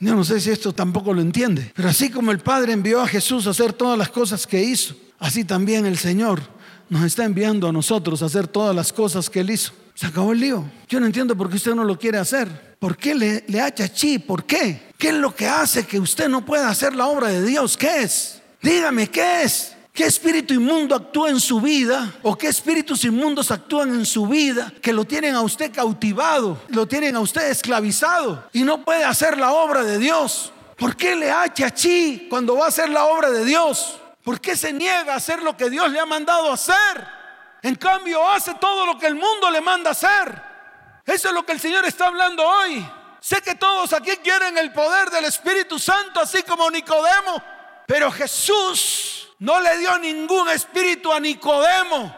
[0.01, 1.73] Yo no sé si esto tampoco lo entiende.
[1.75, 4.94] Pero así como el Padre envió a Jesús a hacer todas las cosas que hizo,
[5.19, 6.41] así también el Señor
[6.89, 9.73] nos está enviando a nosotros a hacer todas las cosas que Él hizo.
[9.95, 10.65] Se acabó el lío.
[10.89, 12.77] Yo no entiendo por qué usted no lo quiere hacer.
[12.79, 14.19] ¿Por qué le, le hacha chi?
[14.19, 14.93] ¿Por qué?
[14.97, 17.77] ¿Qué es lo que hace que usted no pueda hacer la obra de Dios?
[17.77, 18.41] ¿Qué es?
[18.63, 19.75] Dígame, ¿qué es?
[19.93, 22.15] ¿Qué espíritu inmundo actúa en su vida?
[22.23, 26.87] ¿O qué espíritus inmundos actúan en su vida que lo tienen a usted cautivado, lo
[26.87, 30.53] tienen a usted esclavizado y no puede hacer la obra de Dios?
[30.77, 33.99] ¿Por qué le hacha chi cuando va a hacer la obra de Dios?
[34.29, 36.77] ¿Por qué se niega a hacer lo que Dios le ha mandado hacer?
[37.62, 40.43] En cambio, hace todo lo que el mundo le manda hacer.
[41.07, 42.87] Eso es lo que el Señor está hablando hoy.
[43.21, 47.43] Sé que todos aquí quieren el poder del Espíritu Santo, así como Nicodemo.
[47.87, 52.14] Pero Jesús no le dio ningún espíritu a Nicodemo.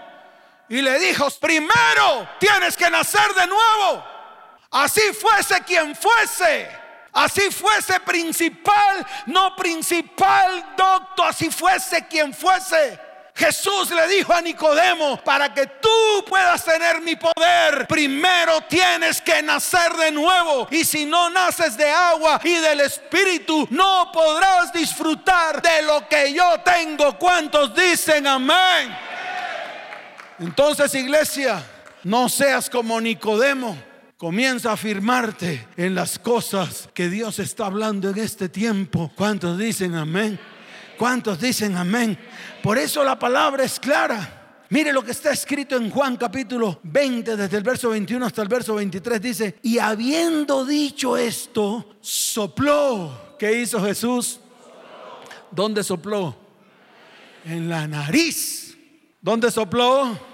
[0.68, 4.04] Y le dijo, primero tienes que nacer de nuevo.
[4.72, 6.79] Así fuese quien fuese.
[7.12, 13.10] Así fuese principal, no principal doctor, así fuese quien fuese.
[13.34, 19.42] Jesús le dijo a Nicodemo, para que tú puedas tener mi poder, primero tienes que
[19.42, 20.68] nacer de nuevo.
[20.70, 26.32] Y si no naces de agua y del Espíritu, no podrás disfrutar de lo que
[26.34, 27.18] yo tengo.
[27.18, 28.94] ¿Cuántos dicen amén?
[30.38, 31.62] Entonces, iglesia,
[32.04, 33.89] no seas como Nicodemo
[34.20, 39.10] Comienza a afirmarte en las cosas que Dios está hablando en este tiempo.
[39.16, 40.38] ¿Cuántos dicen amén?
[40.98, 42.18] ¿Cuántos dicen amén?
[42.62, 44.66] Por eso la palabra es clara.
[44.68, 48.48] Mire lo que está escrito en Juan capítulo 20, desde el verso 21 hasta el
[48.48, 53.36] verso 23, dice, y habiendo dicho esto, sopló.
[53.38, 54.38] ¿Qué hizo Jesús?
[55.50, 56.36] ¿Dónde sopló?
[57.46, 58.76] En la nariz.
[59.22, 60.29] ¿Dónde sopló?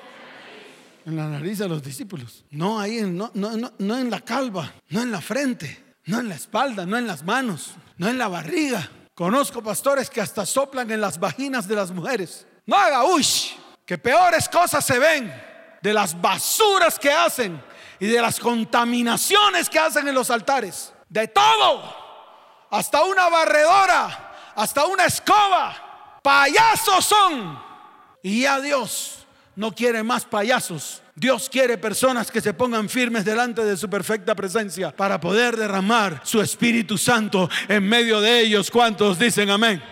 [1.06, 2.44] En la nariz de los discípulos.
[2.50, 6.84] No ahí, no, no, en la calva, no en la frente, no en la espalda,
[6.84, 8.90] no en las manos, no en la barriga.
[9.14, 12.44] Conozco pastores que hasta soplan en las vaginas de las mujeres.
[12.66, 13.52] No haga ush,
[13.86, 15.32] que peores cosas se ven
[15.80, 17.62] de las basuras que hacen
[18.00, 20.92] y de las contaminaciones que hacen en los altares.
[21.08, 21.84] De todo,
[22.68, 26.20] hasta una barredora, hasta una escoba.
[26.20, 27.64] Payasos son.
[28.24, 29.25] Y a Dios
[29.56, 31.02] no quiere más payasos.
[31.14, 36.20] Dios quiere personas que se pongan firmes delante de su perfecta presencia para poder derramar
[36.24, 38.70] su Espíritu Santo en medio de ellos.
[38.70, 39.82] ¿Cuántos dicen amén?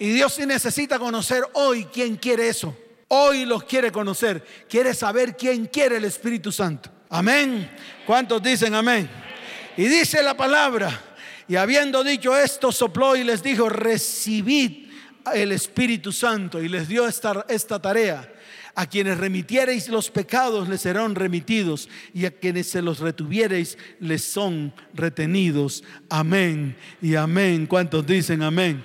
[0.00, 2.76] Y Dios sí necesita conocer hoy quién quiere eso.
[3.08, 4.44] Hoy los quiere conocer.
[4.68, 6.90] Quiere saber quién quiere el Espíritu Santo.
[7.10, 7.70] Amén.
[8.04, 9.08] ¿Cuántos dicen amén?
[9.76, 11.00] Y dice la palabra.
[11.46, 14.88] Y habiendo dicho esto, sopló y les dijo, recibid
[15.32, 16.60] el Espíritu Santo.
[16.60, 18.33] Y les dio esta, esta tarea.
[18.74, 24.24] A quienes remitiereis los pecados les serán remitidos y a quienes se los retuviereis les
[24.24, 25.84] son retenidos.
[26.08, 27.66] Amén y amén.
[27.66, 28.82] ¿Cuántos dicen amén?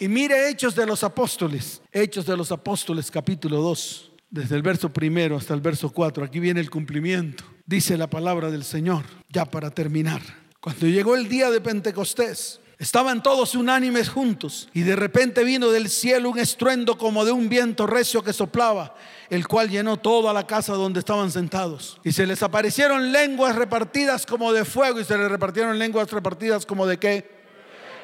[0.00, 4.92] Y mire Hechos de los Apóstoles, Hechos de los Apóstoles capítulo 2, desde el verso
[4.92, 6.24] primero hasta el verso 4.
[6.24, 7.44] Aquí viene el cumplimiento.
[7.64, 10.20] Dice la palabra del Señor, ya para terminar.
[10.60, 15.88] Cuando llegó el día de Pentecostés, Estaban todos unánimes juntos y de repente vino del
[15.88, 18.96] cielo un estruendo como de un viento recio que soplaba,
[19.30, 22.00] el cual llenó toda la casa donde estaban sentados.
[22.02, 26.66] Y se les aparecieron lenguas repartidas como de fuego y se les repartieron lenguas repartidas
[26.66, 27.30] como de qué?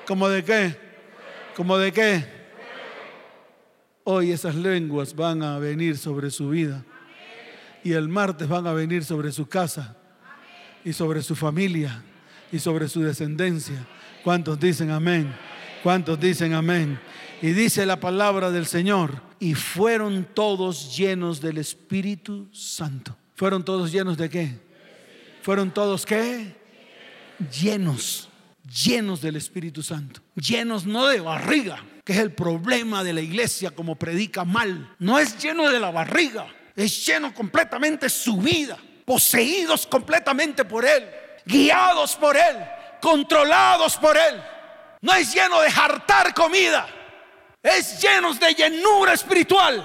[0.06, 0.76] ¿Como de qué?
[1.56, 2.40] ¿Como de qué?
[4.04, 6.84] Hoy esas lenguas van a venir sobre su vida
[7.82, 9.96] y el martes van a venir sobre su casa
[10.84, 12.02] y sobre su familia
[12.52, 13.86] y sobre su descendencia
[14.24, 15.34] ¿Cuántos dicen amén?
[15.82, 17.00] ¿Cuántos dicen amén?
[17.40, 23.16] Y dice la palabra del Señor, y fueron todos llenos del Espíritu Santo.
[23.34, 24.58] ¿Fueron todos llenos de qué?
[25.42, 26.54] ¿Fueron todos qué?
[27.58, 28.28] Llenos,
[28.84, 30.20] llenos del Espíritu Santo.
[30.34, 34.94] Llenos no de barriga, que es el problema de la iglesia como predica mal.
[34.98, 41.08] No es lleno de la barriga, es lleno completamente su vida, poseídos completamente por Él,
[41.46, 42.56] guiados por Él
[43.00, 44.42] controlados por Él.
[45.00, 46.86] No es lleno de jartar comida,
[47.62, 49.82] es lleno de llenura espiritual.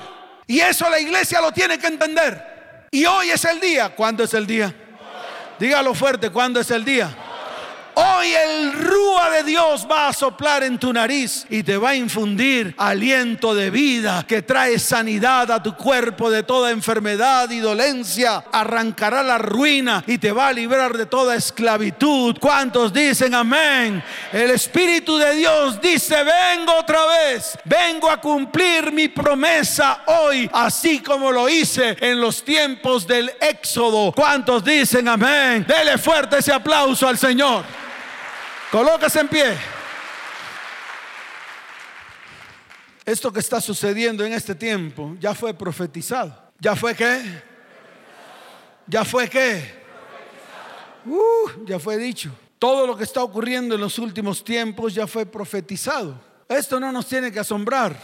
[0.47, 2.88] Y eso la iglesia lo tiene que entender.
[2.91, 3.95] Y hoy es el día.
[3.95, 4.73] ¿Cuándo es el día?
[5.58, 7.25] Dígalo fuerte, ¿cuándo es el día?
[8.17, 11.95] Hoy el rúa de Dios va a soplar en tu nariz y te va a
[11.95, 18.45] infundir aliento de vida que trae sanidad a tu cuerpo de toda enfermedad y dolencia.
[18.51, 22.38] Arrancará la ruina y te va a librar de toda esclavitud.
[22.39, 24.01] ¿Cuántos dicen amén?
[24.32, 30.99] El Espíritu de Dios dice, vengo otra vez, vengo a cumplir mi promesa hoy, así
[30.99, 34.13] como lo hice en los tiempos del Éxodo.
[34.13, 35.65] ¿Cuántos dicen amén?
[35.67, 37.85] Dele fuerte ese aplauso al Señor.
[38.76, 39.58] Colóquese en pie.
[43.06, 46.38] Esto que está sucediendo en este tiempo ya fue profetizado.
[46.60, 47.42] ¿Ya fue qué?
[48.86, 49.82] ¿Ya fue qué?
[51.06, 52.32] Uh, ya fue dicho.
[52.60, 56.20] Todo lo que está ocurriendo en los últimos tiempos ya fue profetizado.
[56.50, 57.98] Esto no nos tiene que asombrar.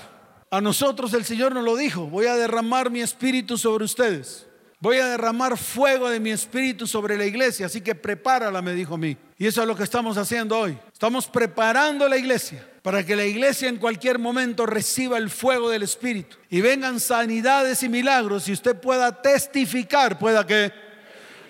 [0.50, 2.06] A nosotros el Señor nos lo dijo.
[2.06, 4.48] Voy a derramar mi espíritu sobre ustedes.
[4.82, 8.96] Voy a derramar fuego de mi espíritu sobre la iglesia, así que prepárala, me dijo
[8.96, 9.16] a mí.
[9.38, 10.76] Y eso es lo que estamos haciendo hoy.
[10.92, 15.84] Estamos preparando la iglesia para que la iglesia en cualquier momento reciba el fuego del
[15.84, 20.74] espíritu y vengan sanidades y milagros y usted pueda testificar, pueda que,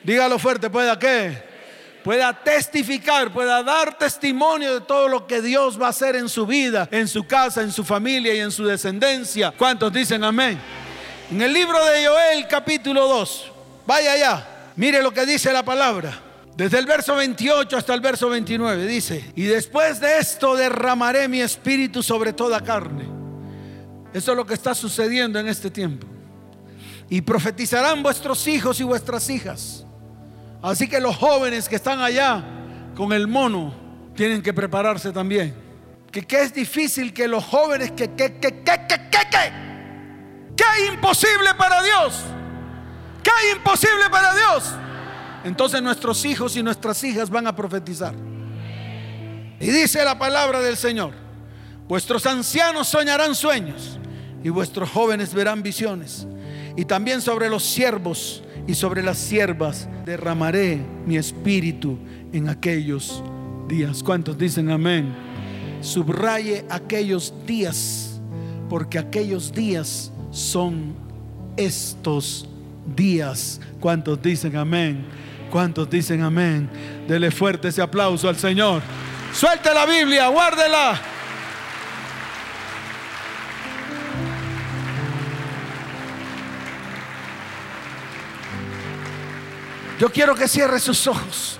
[0.03, 1.41] dígalo fuerte, pueda que,
[2.03, 6.45] pueda testificar, pueda dar testimonio de todo lo que Dios va a hacer en su
[6.45, 9.53] vida, en su casa, en su familia y en su descendencia.
[9.57, 10.59] ¿Cuántos dicen amén?
[11.31, 13.51] En el libro de Joel capítulo 2,
[13.87, 16.19] vaya allá, mire lo que dice la palabra.
[16.57, 21.39] Desde el verso 28 hasta el verso 29 dice, y después de esto derramaré mi
[21.39, 23.05] espíritu sobre toda carne.
[24.13, 26.05] Eso es lo que está sucediendo en este tiempo.
[27.09, 29.85] Y profetizarán vuestros hijos y vuestras hijas.
[30.61, 32.43] Así que los jóvenes que están allá
[32.93, 33.73] con el mono
[34.17, 35.55] tienen que prepararse también.
[36.11, 39.70] Que, que es difícil que los jóvenes que, que, que, que, que, que, que
[40.61, 42.21] ¿Qué imposible para Dios?
[43.23, 44.71] ¿Qué imposible para Dios?
[45.43, 48.13] Entonces nuestros hijos y nuestras hijas van a profetizar.
[49.59, 51.13] Y dice la palabra del Señor,
[51.87, 53.97] vuestros ancianos soñarán sueños
[54.43, 56.27] y vuestros jóvenes verán visiones.
[56.77, 61.97] Y también sobre los siervos y sobre las siervas derramaré mi espíritu
[62.33, 63.23] en aquellos
[63.67, 64.03] días.
[64.03, 65.11] ¿Cuántos dicen amén?
[65.81, 68.21] Subraye aquellos días,
[68.69, 70.95] porque aquellos días son
[71.57, 72.47] estos
[72.95, 73.59] días.
[73.79, 75.05] ¿Cuántos dicen amén?
[75.51, 76.69] ¿Cuántos dicen amén?
[77.07, 78.81] Dele fuerte ese aplauso al Señor.
[79.33, 80.99] Suelte la Biblia, guárdela.
[89.99, 91.59] Yo quiero que cierre sus ojos.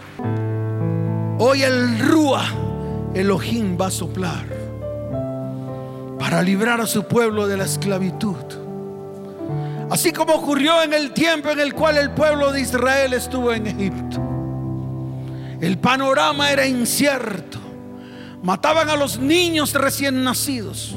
[1.38, 2.44] Hoy el Rúa
[3.14, 4.46] Elohim va a soplar
[6.18, 8.36] para librar a su pueblo de la esclavitud.
[9.92, 13.68] Así como ocurrió en el tiempo en el cual el pueblo de Israel estuvo en
[13.68, 14.22] Egipto.
[15.60, 17.60] El panorama era incierto.
[18.42, 20.96] Mataban a los niños recién nacidos.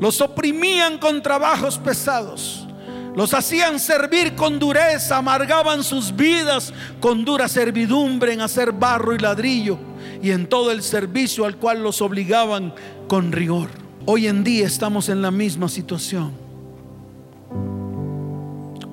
[0.00, 2.68] Los oprimían con trabajos pesados.
[3.14, 9.18] Los hacían servir con dureza, amargaban sus vidas con dura servidumbre en hacer barro y
[9.18, 9.78] ladrillo
[10.22, 12.74] y en todo el servicio al cual los obligaban
[13.08, 13.70] con rigor.
[14.04, 16.45] Hoy en día estamos en la misma situación.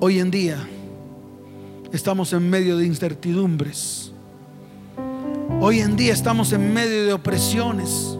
[0.06, 0.58] Hoy en día
[1.90, 4.12] estamos en medio de incertidumbres.
[5.62, 8.18] Hoy en día estamos en medio de opresiones.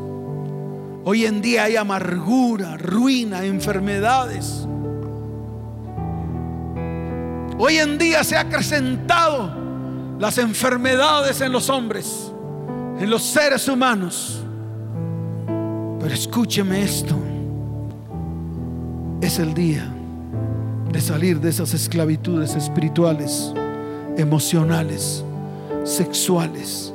[1.05, 4.66] Hoy en día hay amargura, ruina, enfermedades.
[7.59, 9.55] Hoy en día se ha acrecentado
[10.18, 12.32] las enfermedades en los hombres,
[12.99, 14.43] en los seres humanos.
[16.01, 17.14] Pero escúcheme esto.
[19.20, 19.93] Es el día
[20.95, 23.53] de salir de esas esclavitudes espirituales,
[24.16, 25.24] emocionales,
[25.82, 26.95] sexuales,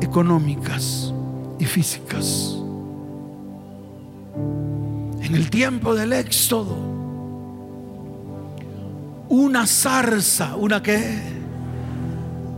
[0.00, 1.14] económicas
[1.60, 2.58] y físicas.
[5.22, 6.76] En el tiempo del éxodo,
[9.28, 11.20] una zarza, ¿una qué?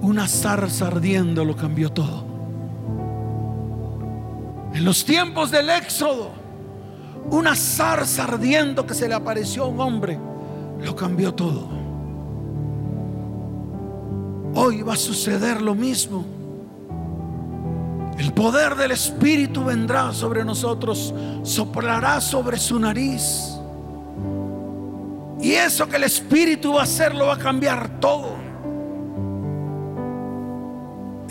[0.01, 2.25] Una zarza ardiendo lo cambió todo.
[4.73, 6.31] En los tiempos del Éxodo,
[7.31, 10.30] una zarza ardiendo que se le apareció a un hombre,
[10.83, 11.69] lo cambió todo.
[14.55, 16.25] Hoy va a suceder lo mismo.
[18.19, 23.61] El poder del Espíritu vendrá sobre nosotros, soplará sobre su nariz
[25.43, 28.37] y eso que el Espíritu va a hacer lo va a cambiar todo.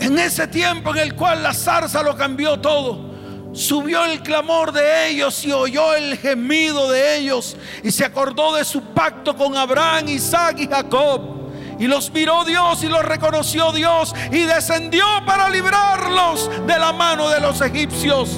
[0.00, 3.09] En ese tiempo en el cual la zarza lo cambió todo,
[3.52, 8.64] subió el clamor de ellos y oyó el gemido de ellos y se acordó de
[8.64, 11.40] su pacto con Abraham, Isaac y Jacob.
[11.78, 17.30] Y los miró Dios y los reconoció Dios y descendió para librarlos de la mano
[17.30, 18.36] de los egipcios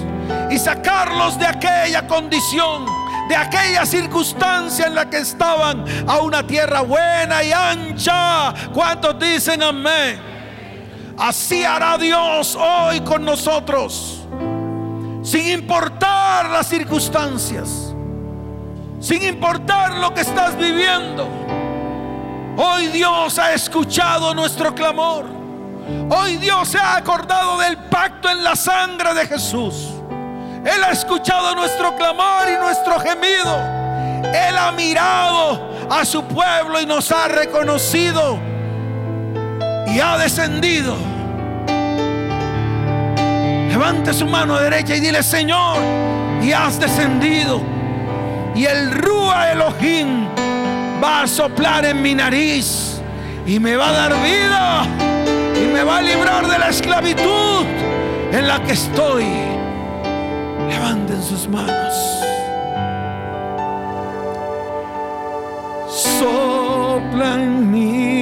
[0.50, 2.86] y sacarlos de aquella condición
[3.28, 8.52] de aquella circunstancia en la que estaban a una tierra buena y ancha.
[8.72, 10.20] ¿Cuántos dicen amén?
[11.16, 14.26] Así hará Dios hoy con nosotros,
[15.22, 17.94] sin importar las circunstancias,
[19.00, 21.28] sin importar lo que estás viviendo.
[22.56, 25.26] Hoy Dios ha escuchado nuestro clamor.
[26.10, 29.88] Hoy Dios se ha acordado del pacto en la sangre de Jesús.
[30.64, 33.56] Él ha escuchado nuestro clamor y nuestro gemido.
[34.32, 38.38] Él ha mirado a su pueblo y nos ha reconocido
[39.88, 41.11] y ha descendido.
[43.72, 45.78] Levante su mano derecha y dile, Señor,
[46.42, 47.62] y has descendido.
[48.54, 50.26] Y el Rúa Elohim
[51.02, 53.00] va a soplar en mi nariz
[53.46, 54.84] y me va a dar vida
[55.56, 57.64] y me va a librar de la esclavitud
[58.30, 59.24] en la que estoy.
[60.68, 61.94] Levanten sus manos.
[65.88, 68.21] Sopla en mí,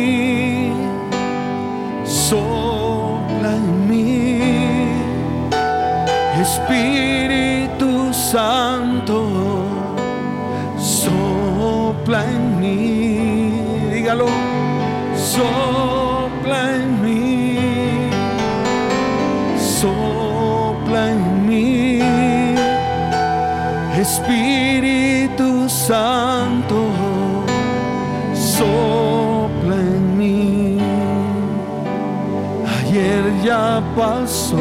[33.91, 34.57] ya pasó,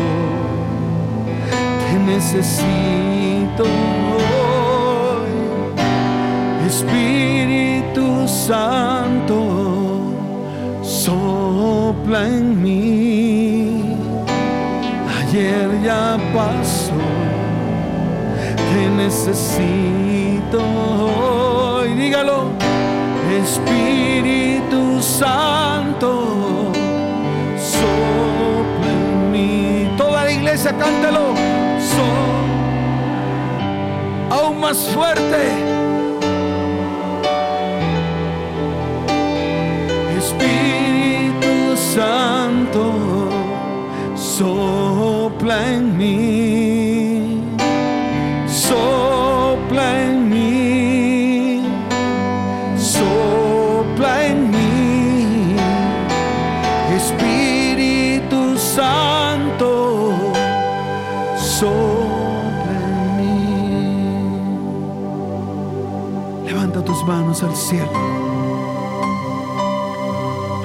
[1.91, 3.63] te necesito
[4.15, 5.31] hoy,
[6.67, 9.35] Espíritu Santo,
[10.81, 13.95] sopla en mí.
[15.19, 16.93] Ayer ya pasó,
[18.73, 22.49] te necesito hoy, dígalo,
[23.43, 26.38] Espíritu Santo,
[30.49, 31.35] iglesia cántalo,
[31.91, 32.35] so-
[34.35, 35.41] aún más fuerte.
[40.17, 41.53] Espíritu
[41.95, 42.83] Santo,
[44.15, 46.18] sopla en mí,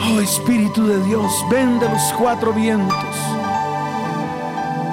[0.06, 3.16] Oh Espíritu de Dios, ven de los cuatro vientos.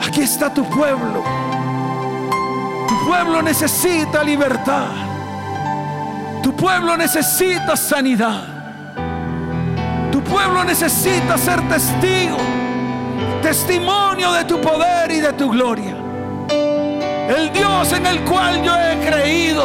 [0.05, 1.23] Aquí está tu pueblo.
[2.87, 4.87] Tu pueblo necesita libertad.
[6.43, 8.43] Tu pueblo necesita sanidad.
[10.11, 12.37] Tu pueblo necesita ser testigo,
[13.41, 15.95] testimonio de tu poder y de tu gloria.
[17.29, 19.63] El Dios en el cual yo he creído,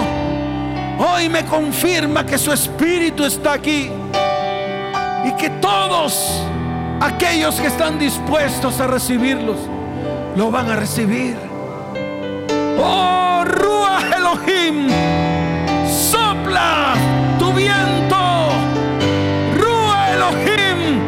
[0.99, 3.91] hoy me confirma que su espíritu está aquí
[5.25, 6.43] y que todos
[7.01, 9.59] aquellos que están dispuestos a recibirlos,
[10.37, 11.37] lo van a recibir.
[12.79, 14.89] Oh, Ruach Elohim,
[15.89, 16.95] sopla
[17.39, 18.17] tu viento.
[19.59, 21.01] Ruach Elohim,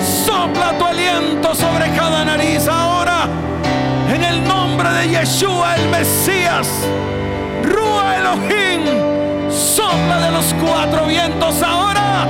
[0.00, 3.28] sopla tu aliento sobre cada nariz ahora.
[4.12, 6.68] En el nombre de Yeshua el Mesías.
[10.70, 12.26] Cuatro vientos ahora.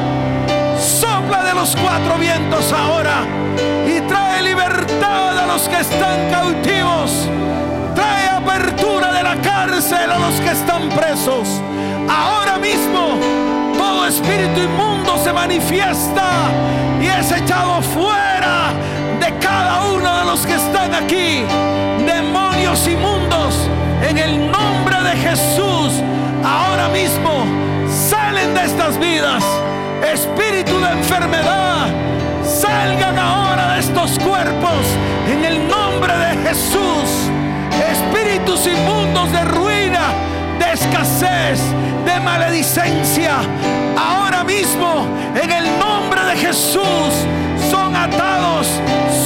[0.78, 3.26] Sopla de los cuatro vientos ahora.
[3.86, 7.28] Y trae libertad a los que están cautivos
[7.98, 11.60] trae apertura de la cárcel a los que están presos.
[12.08, 13.18] Ahora mismo
[13.76, 16.28] todo espíritu inmundo se manifiesta
[17.00, 18.72] y es echado fuera
[19.18, 21.42] de cada uno de los que están aquí.
[22.06, 23.68] Demonios inmundos
[24.08, 26.02] en el nombre de Jesús.
[26.44, 27.44] Ahora mismo
[28.46, 29.44] de estas vidas.
[30.12, 31.88] Espíritu de enfermedad,
[32.44, 34.86] salgan ahora de estos cuerpos
[35.30, 37.28] en el nombre de Jesús
[37.90, 40.12] espíritus inmundos de ruina,
[40.58, 41.60] de escasez,
[42.04, 43.36] de maledicencia,
[43.96, 47.26] ahora mismo en el nombre de Jesús
[47.70, 48.68] son atados,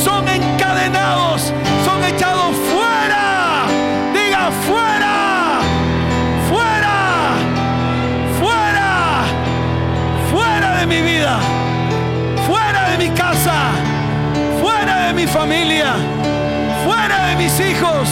[0.04, 1.52] son encadenados,
[14.60, 15.94] fuera de mi familia,
[16.84, 18.08] fuera de mis hijos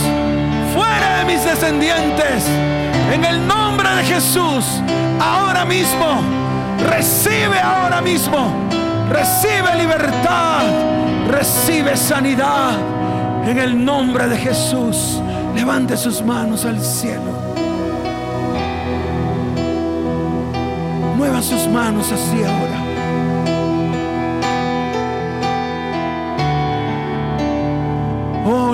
[0.75, 2.47] fuera de mis descendientes.
[3.13, 4.65] En el nombre de Jesús,
[5.21, 6.21] ahora mismo,
[6.89, 8.53] recibe ahora mismo,
[9.11, 10.63] recibe libertad,
[11.29, 12.73] recibe sanidad.
[13.45, 15.21] En el nombre de Jesús,
[15.55, 17.33] levante sus manos al cielo.
[21.17, 22.90] Mueva sus manos así ahora.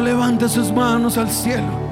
[0.06, 1.86] Levante sus manos al cielo.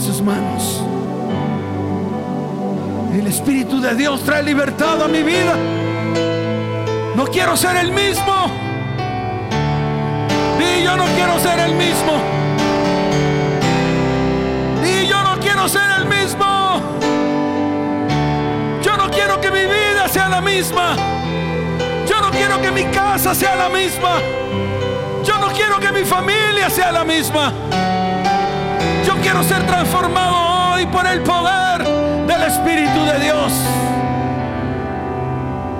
[0.00, 0.82] sus manos.
[3.14, 5.56] El Espíritu de Dios trae libertad a mi vida.
[7.14, 8.34] No quiero ser el mismo.
[10.60, 12.20] Y yo no quiero ser el mismo.
[14.84, 16.45] Y yo no quiero ser el mismo.
[20.36, 20.96] La misma.
[22.06, 24.18] Yo no quiero que mi casa sea la misma.
[25.24, 27.52] Yo no quiero que mi familia sea la misma
[29.26, 31.82] quiero ser transformado hoy por el poder
[32.28, 33.52] del Espíritu de Dios.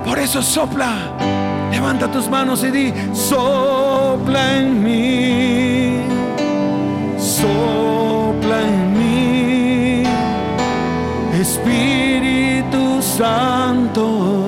[0.03, 0.91] Por eso sopla.
[1.71, 6.01] Levanta tus manos y di, sopla en mí.
[7.17, 10.03] Sopla en mí.
[11.39, 14.46] Espíritu Santo.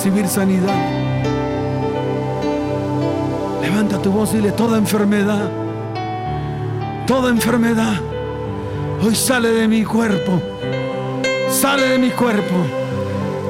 [0.00, 0.80] Recibir sanidad.
[3.60, 5.50] Levanta tu voz y dile toda enfermedad,
[7.06, 8.00] toda enfermedad,
[9.04, 10.40] hoy sale de mi cuerpo,
[11.50, 12.64] sale de mi cuerpo.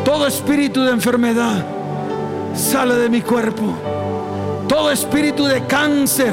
[0.05, 1.65] Todo espíritu de enfermedad
[2.53, 3.73] sale de mi cuerpo.
[4.67, 6.33] Todo espíritu de cáncer,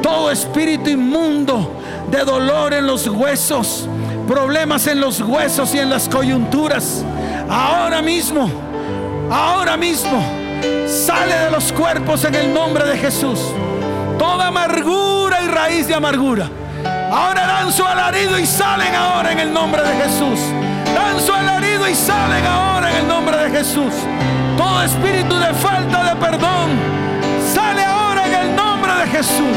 [0.00, 1.72] todo espíritu inmundo
[2.08, 3.88] de dolor en los huesos,
[4.28, 7.04] problemas en los huesos y en las coyunturas.
[7.48, 8.69] Ahora mismo
[9.30, 10.22] ahora mismo
[10.86, 13.40] sale de los cuerpos en el nombre de Jesús.
[14.18, 16.50] Toda amargura y raíz de amargura.
[17.10, 20.40] Ahora dan su alarido y salen ahora en el nombre de Jesús.
[20.94, 23.94] Dan su alarido y salen ahora en el nombre de Jesús.
[24.56, 26.70] Todo espíritu de falta de perdón
[27.54, 29.56] sale ahora en el nombre de Jesús.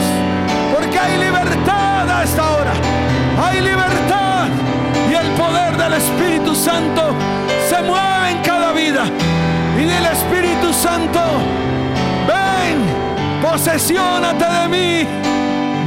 [0.73, 2.73] Porque hay libertad a esta hora.
[3.43, 4.47] Hay libertad.
[5.09, 7.13] Y el poder del Espíritu Santo
[7.69, 9.03] se mueve en cada vida.
[9.79, 11.19] Y del Espíritu Santo,
[12.27, 15.07] ven, posesiónate de mí.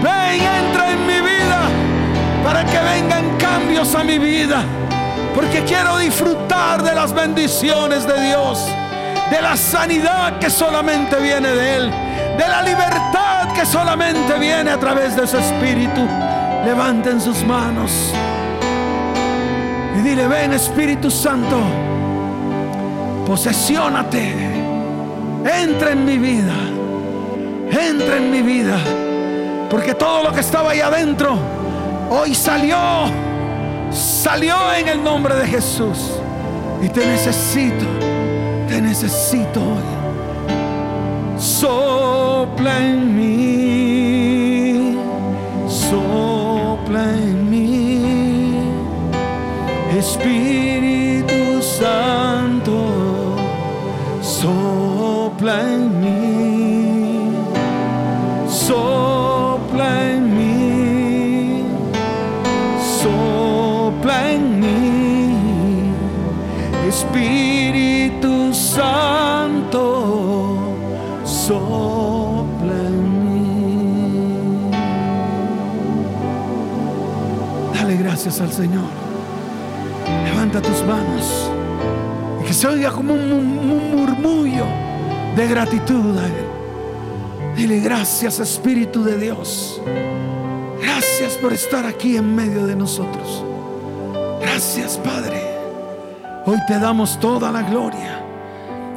[0.02, 1.60] Ven, entra en mi vida
[2.44, 4.64] para que vengan cambios a mi vida.
[5.36, 8.66] porque quiero disfrutar de las bendiciones de Dios,
[9.30, 11.90] de la sanidad que solamente viene de Él,
[12.38, 16.00] de la libertad que solamente viene a través de su Espíritu.
[16.64, 17.92] Levanten sus manos
[19.98, 21.58] y dile, ven Espíritu Santo,
[23.26, 24.32] posesiónate,
[25.44, 26.54] entra en mi vida,
[27.70, 28.78] entra en mi vida,
[29.68, 31.36] porque todo lo que estaba ahí adentro,
[32.10, 32.76] hoy salió.
[33.90, 36.20] Salió en el nombre de Jesús.
[36.82, 37.86] Y te necesito,
[38.68, 39.82] te necesito hoy.
[41.38, 44.96] Sopla en mí,
[45.68, 48.58] sopla en mí,
[49.96, 52.25] Espíritu Santo,
[78.40, 78.84] Al Señor.
[80.24, 81.50] Levanta tus manos
[82.42, 84.66] y que se oiga como un, un murmullo
[85.34, 87.54] de gratitud a Él.
[87.56, 89.80] Dile gracias Espíritu de Dios.
[90.82, 93.42] Gracias por estar aquí en medio de nosotros.
[94.42, 95.42] Gracias Padre.
[96.44, 98.22] Hoy te damos toda la gloria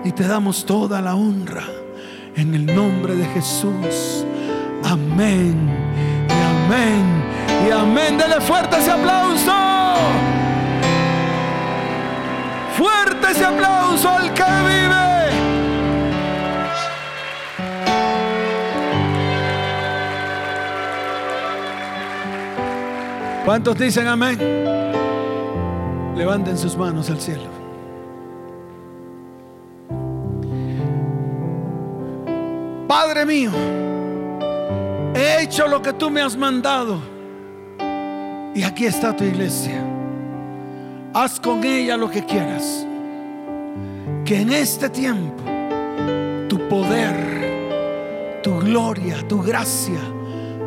[0.04, 1.64] y te damos toda la honra
[2.36, 4.26] en el nombre de Jesús.
[4.84, 5.70] Amén
[6.28, 7.19] y amén
[7.68, 8.18] y amén.
[8.18, 9.54] Dele fuerte ese aplauso.
[12.78, 15.00] Fuerte ese aplauso al que vive.
[23.46, 24.38] ¿Cuántos dicen amén?
[26.16, 27.50] Levanten sus manos al cielo.
[32.88, 33.52] Padre mío,
[35.16, 37.09] he hecho lo que tú me has mandado.
[38.60, 39.82] Y aquí está tu iglesia.
[41.14, 42.86] Haz con ella lo que quieras.
[44.26, 45.42] Que en este tiempo
[46.50, 50.02] tu poder, tu gloria, tu gracia,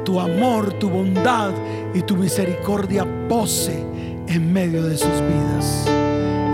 [0.06, 1.50] tu amor, tu bondad
[1.92, 3.84] y tu misericordia pose
[4.26, 5.86] en medio de sus vidas.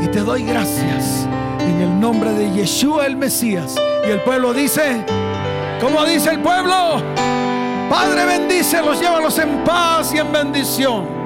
[0.03, 1.29] Y te doy gracias
[1.61, 3.77] en el nombre de Yeshua el Mesías.
[4.05, 5.05] Y el pueblo dice,
[5.81, 7.01] como dice el pueblo,
[7.89, 11.18] Padre bendícelos, llévalos en paz y en bendición.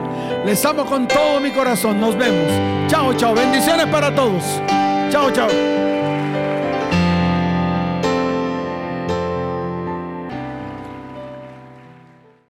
[0.44, 2.00] Les amo con todo mi corazón.
[2.00, 2.50] Nos vemos.
[2.88, 3.34] Chao, chao.
[3.34, 4.42] Bendiciones para todos.
[5.10, 5.91] Chao, chao.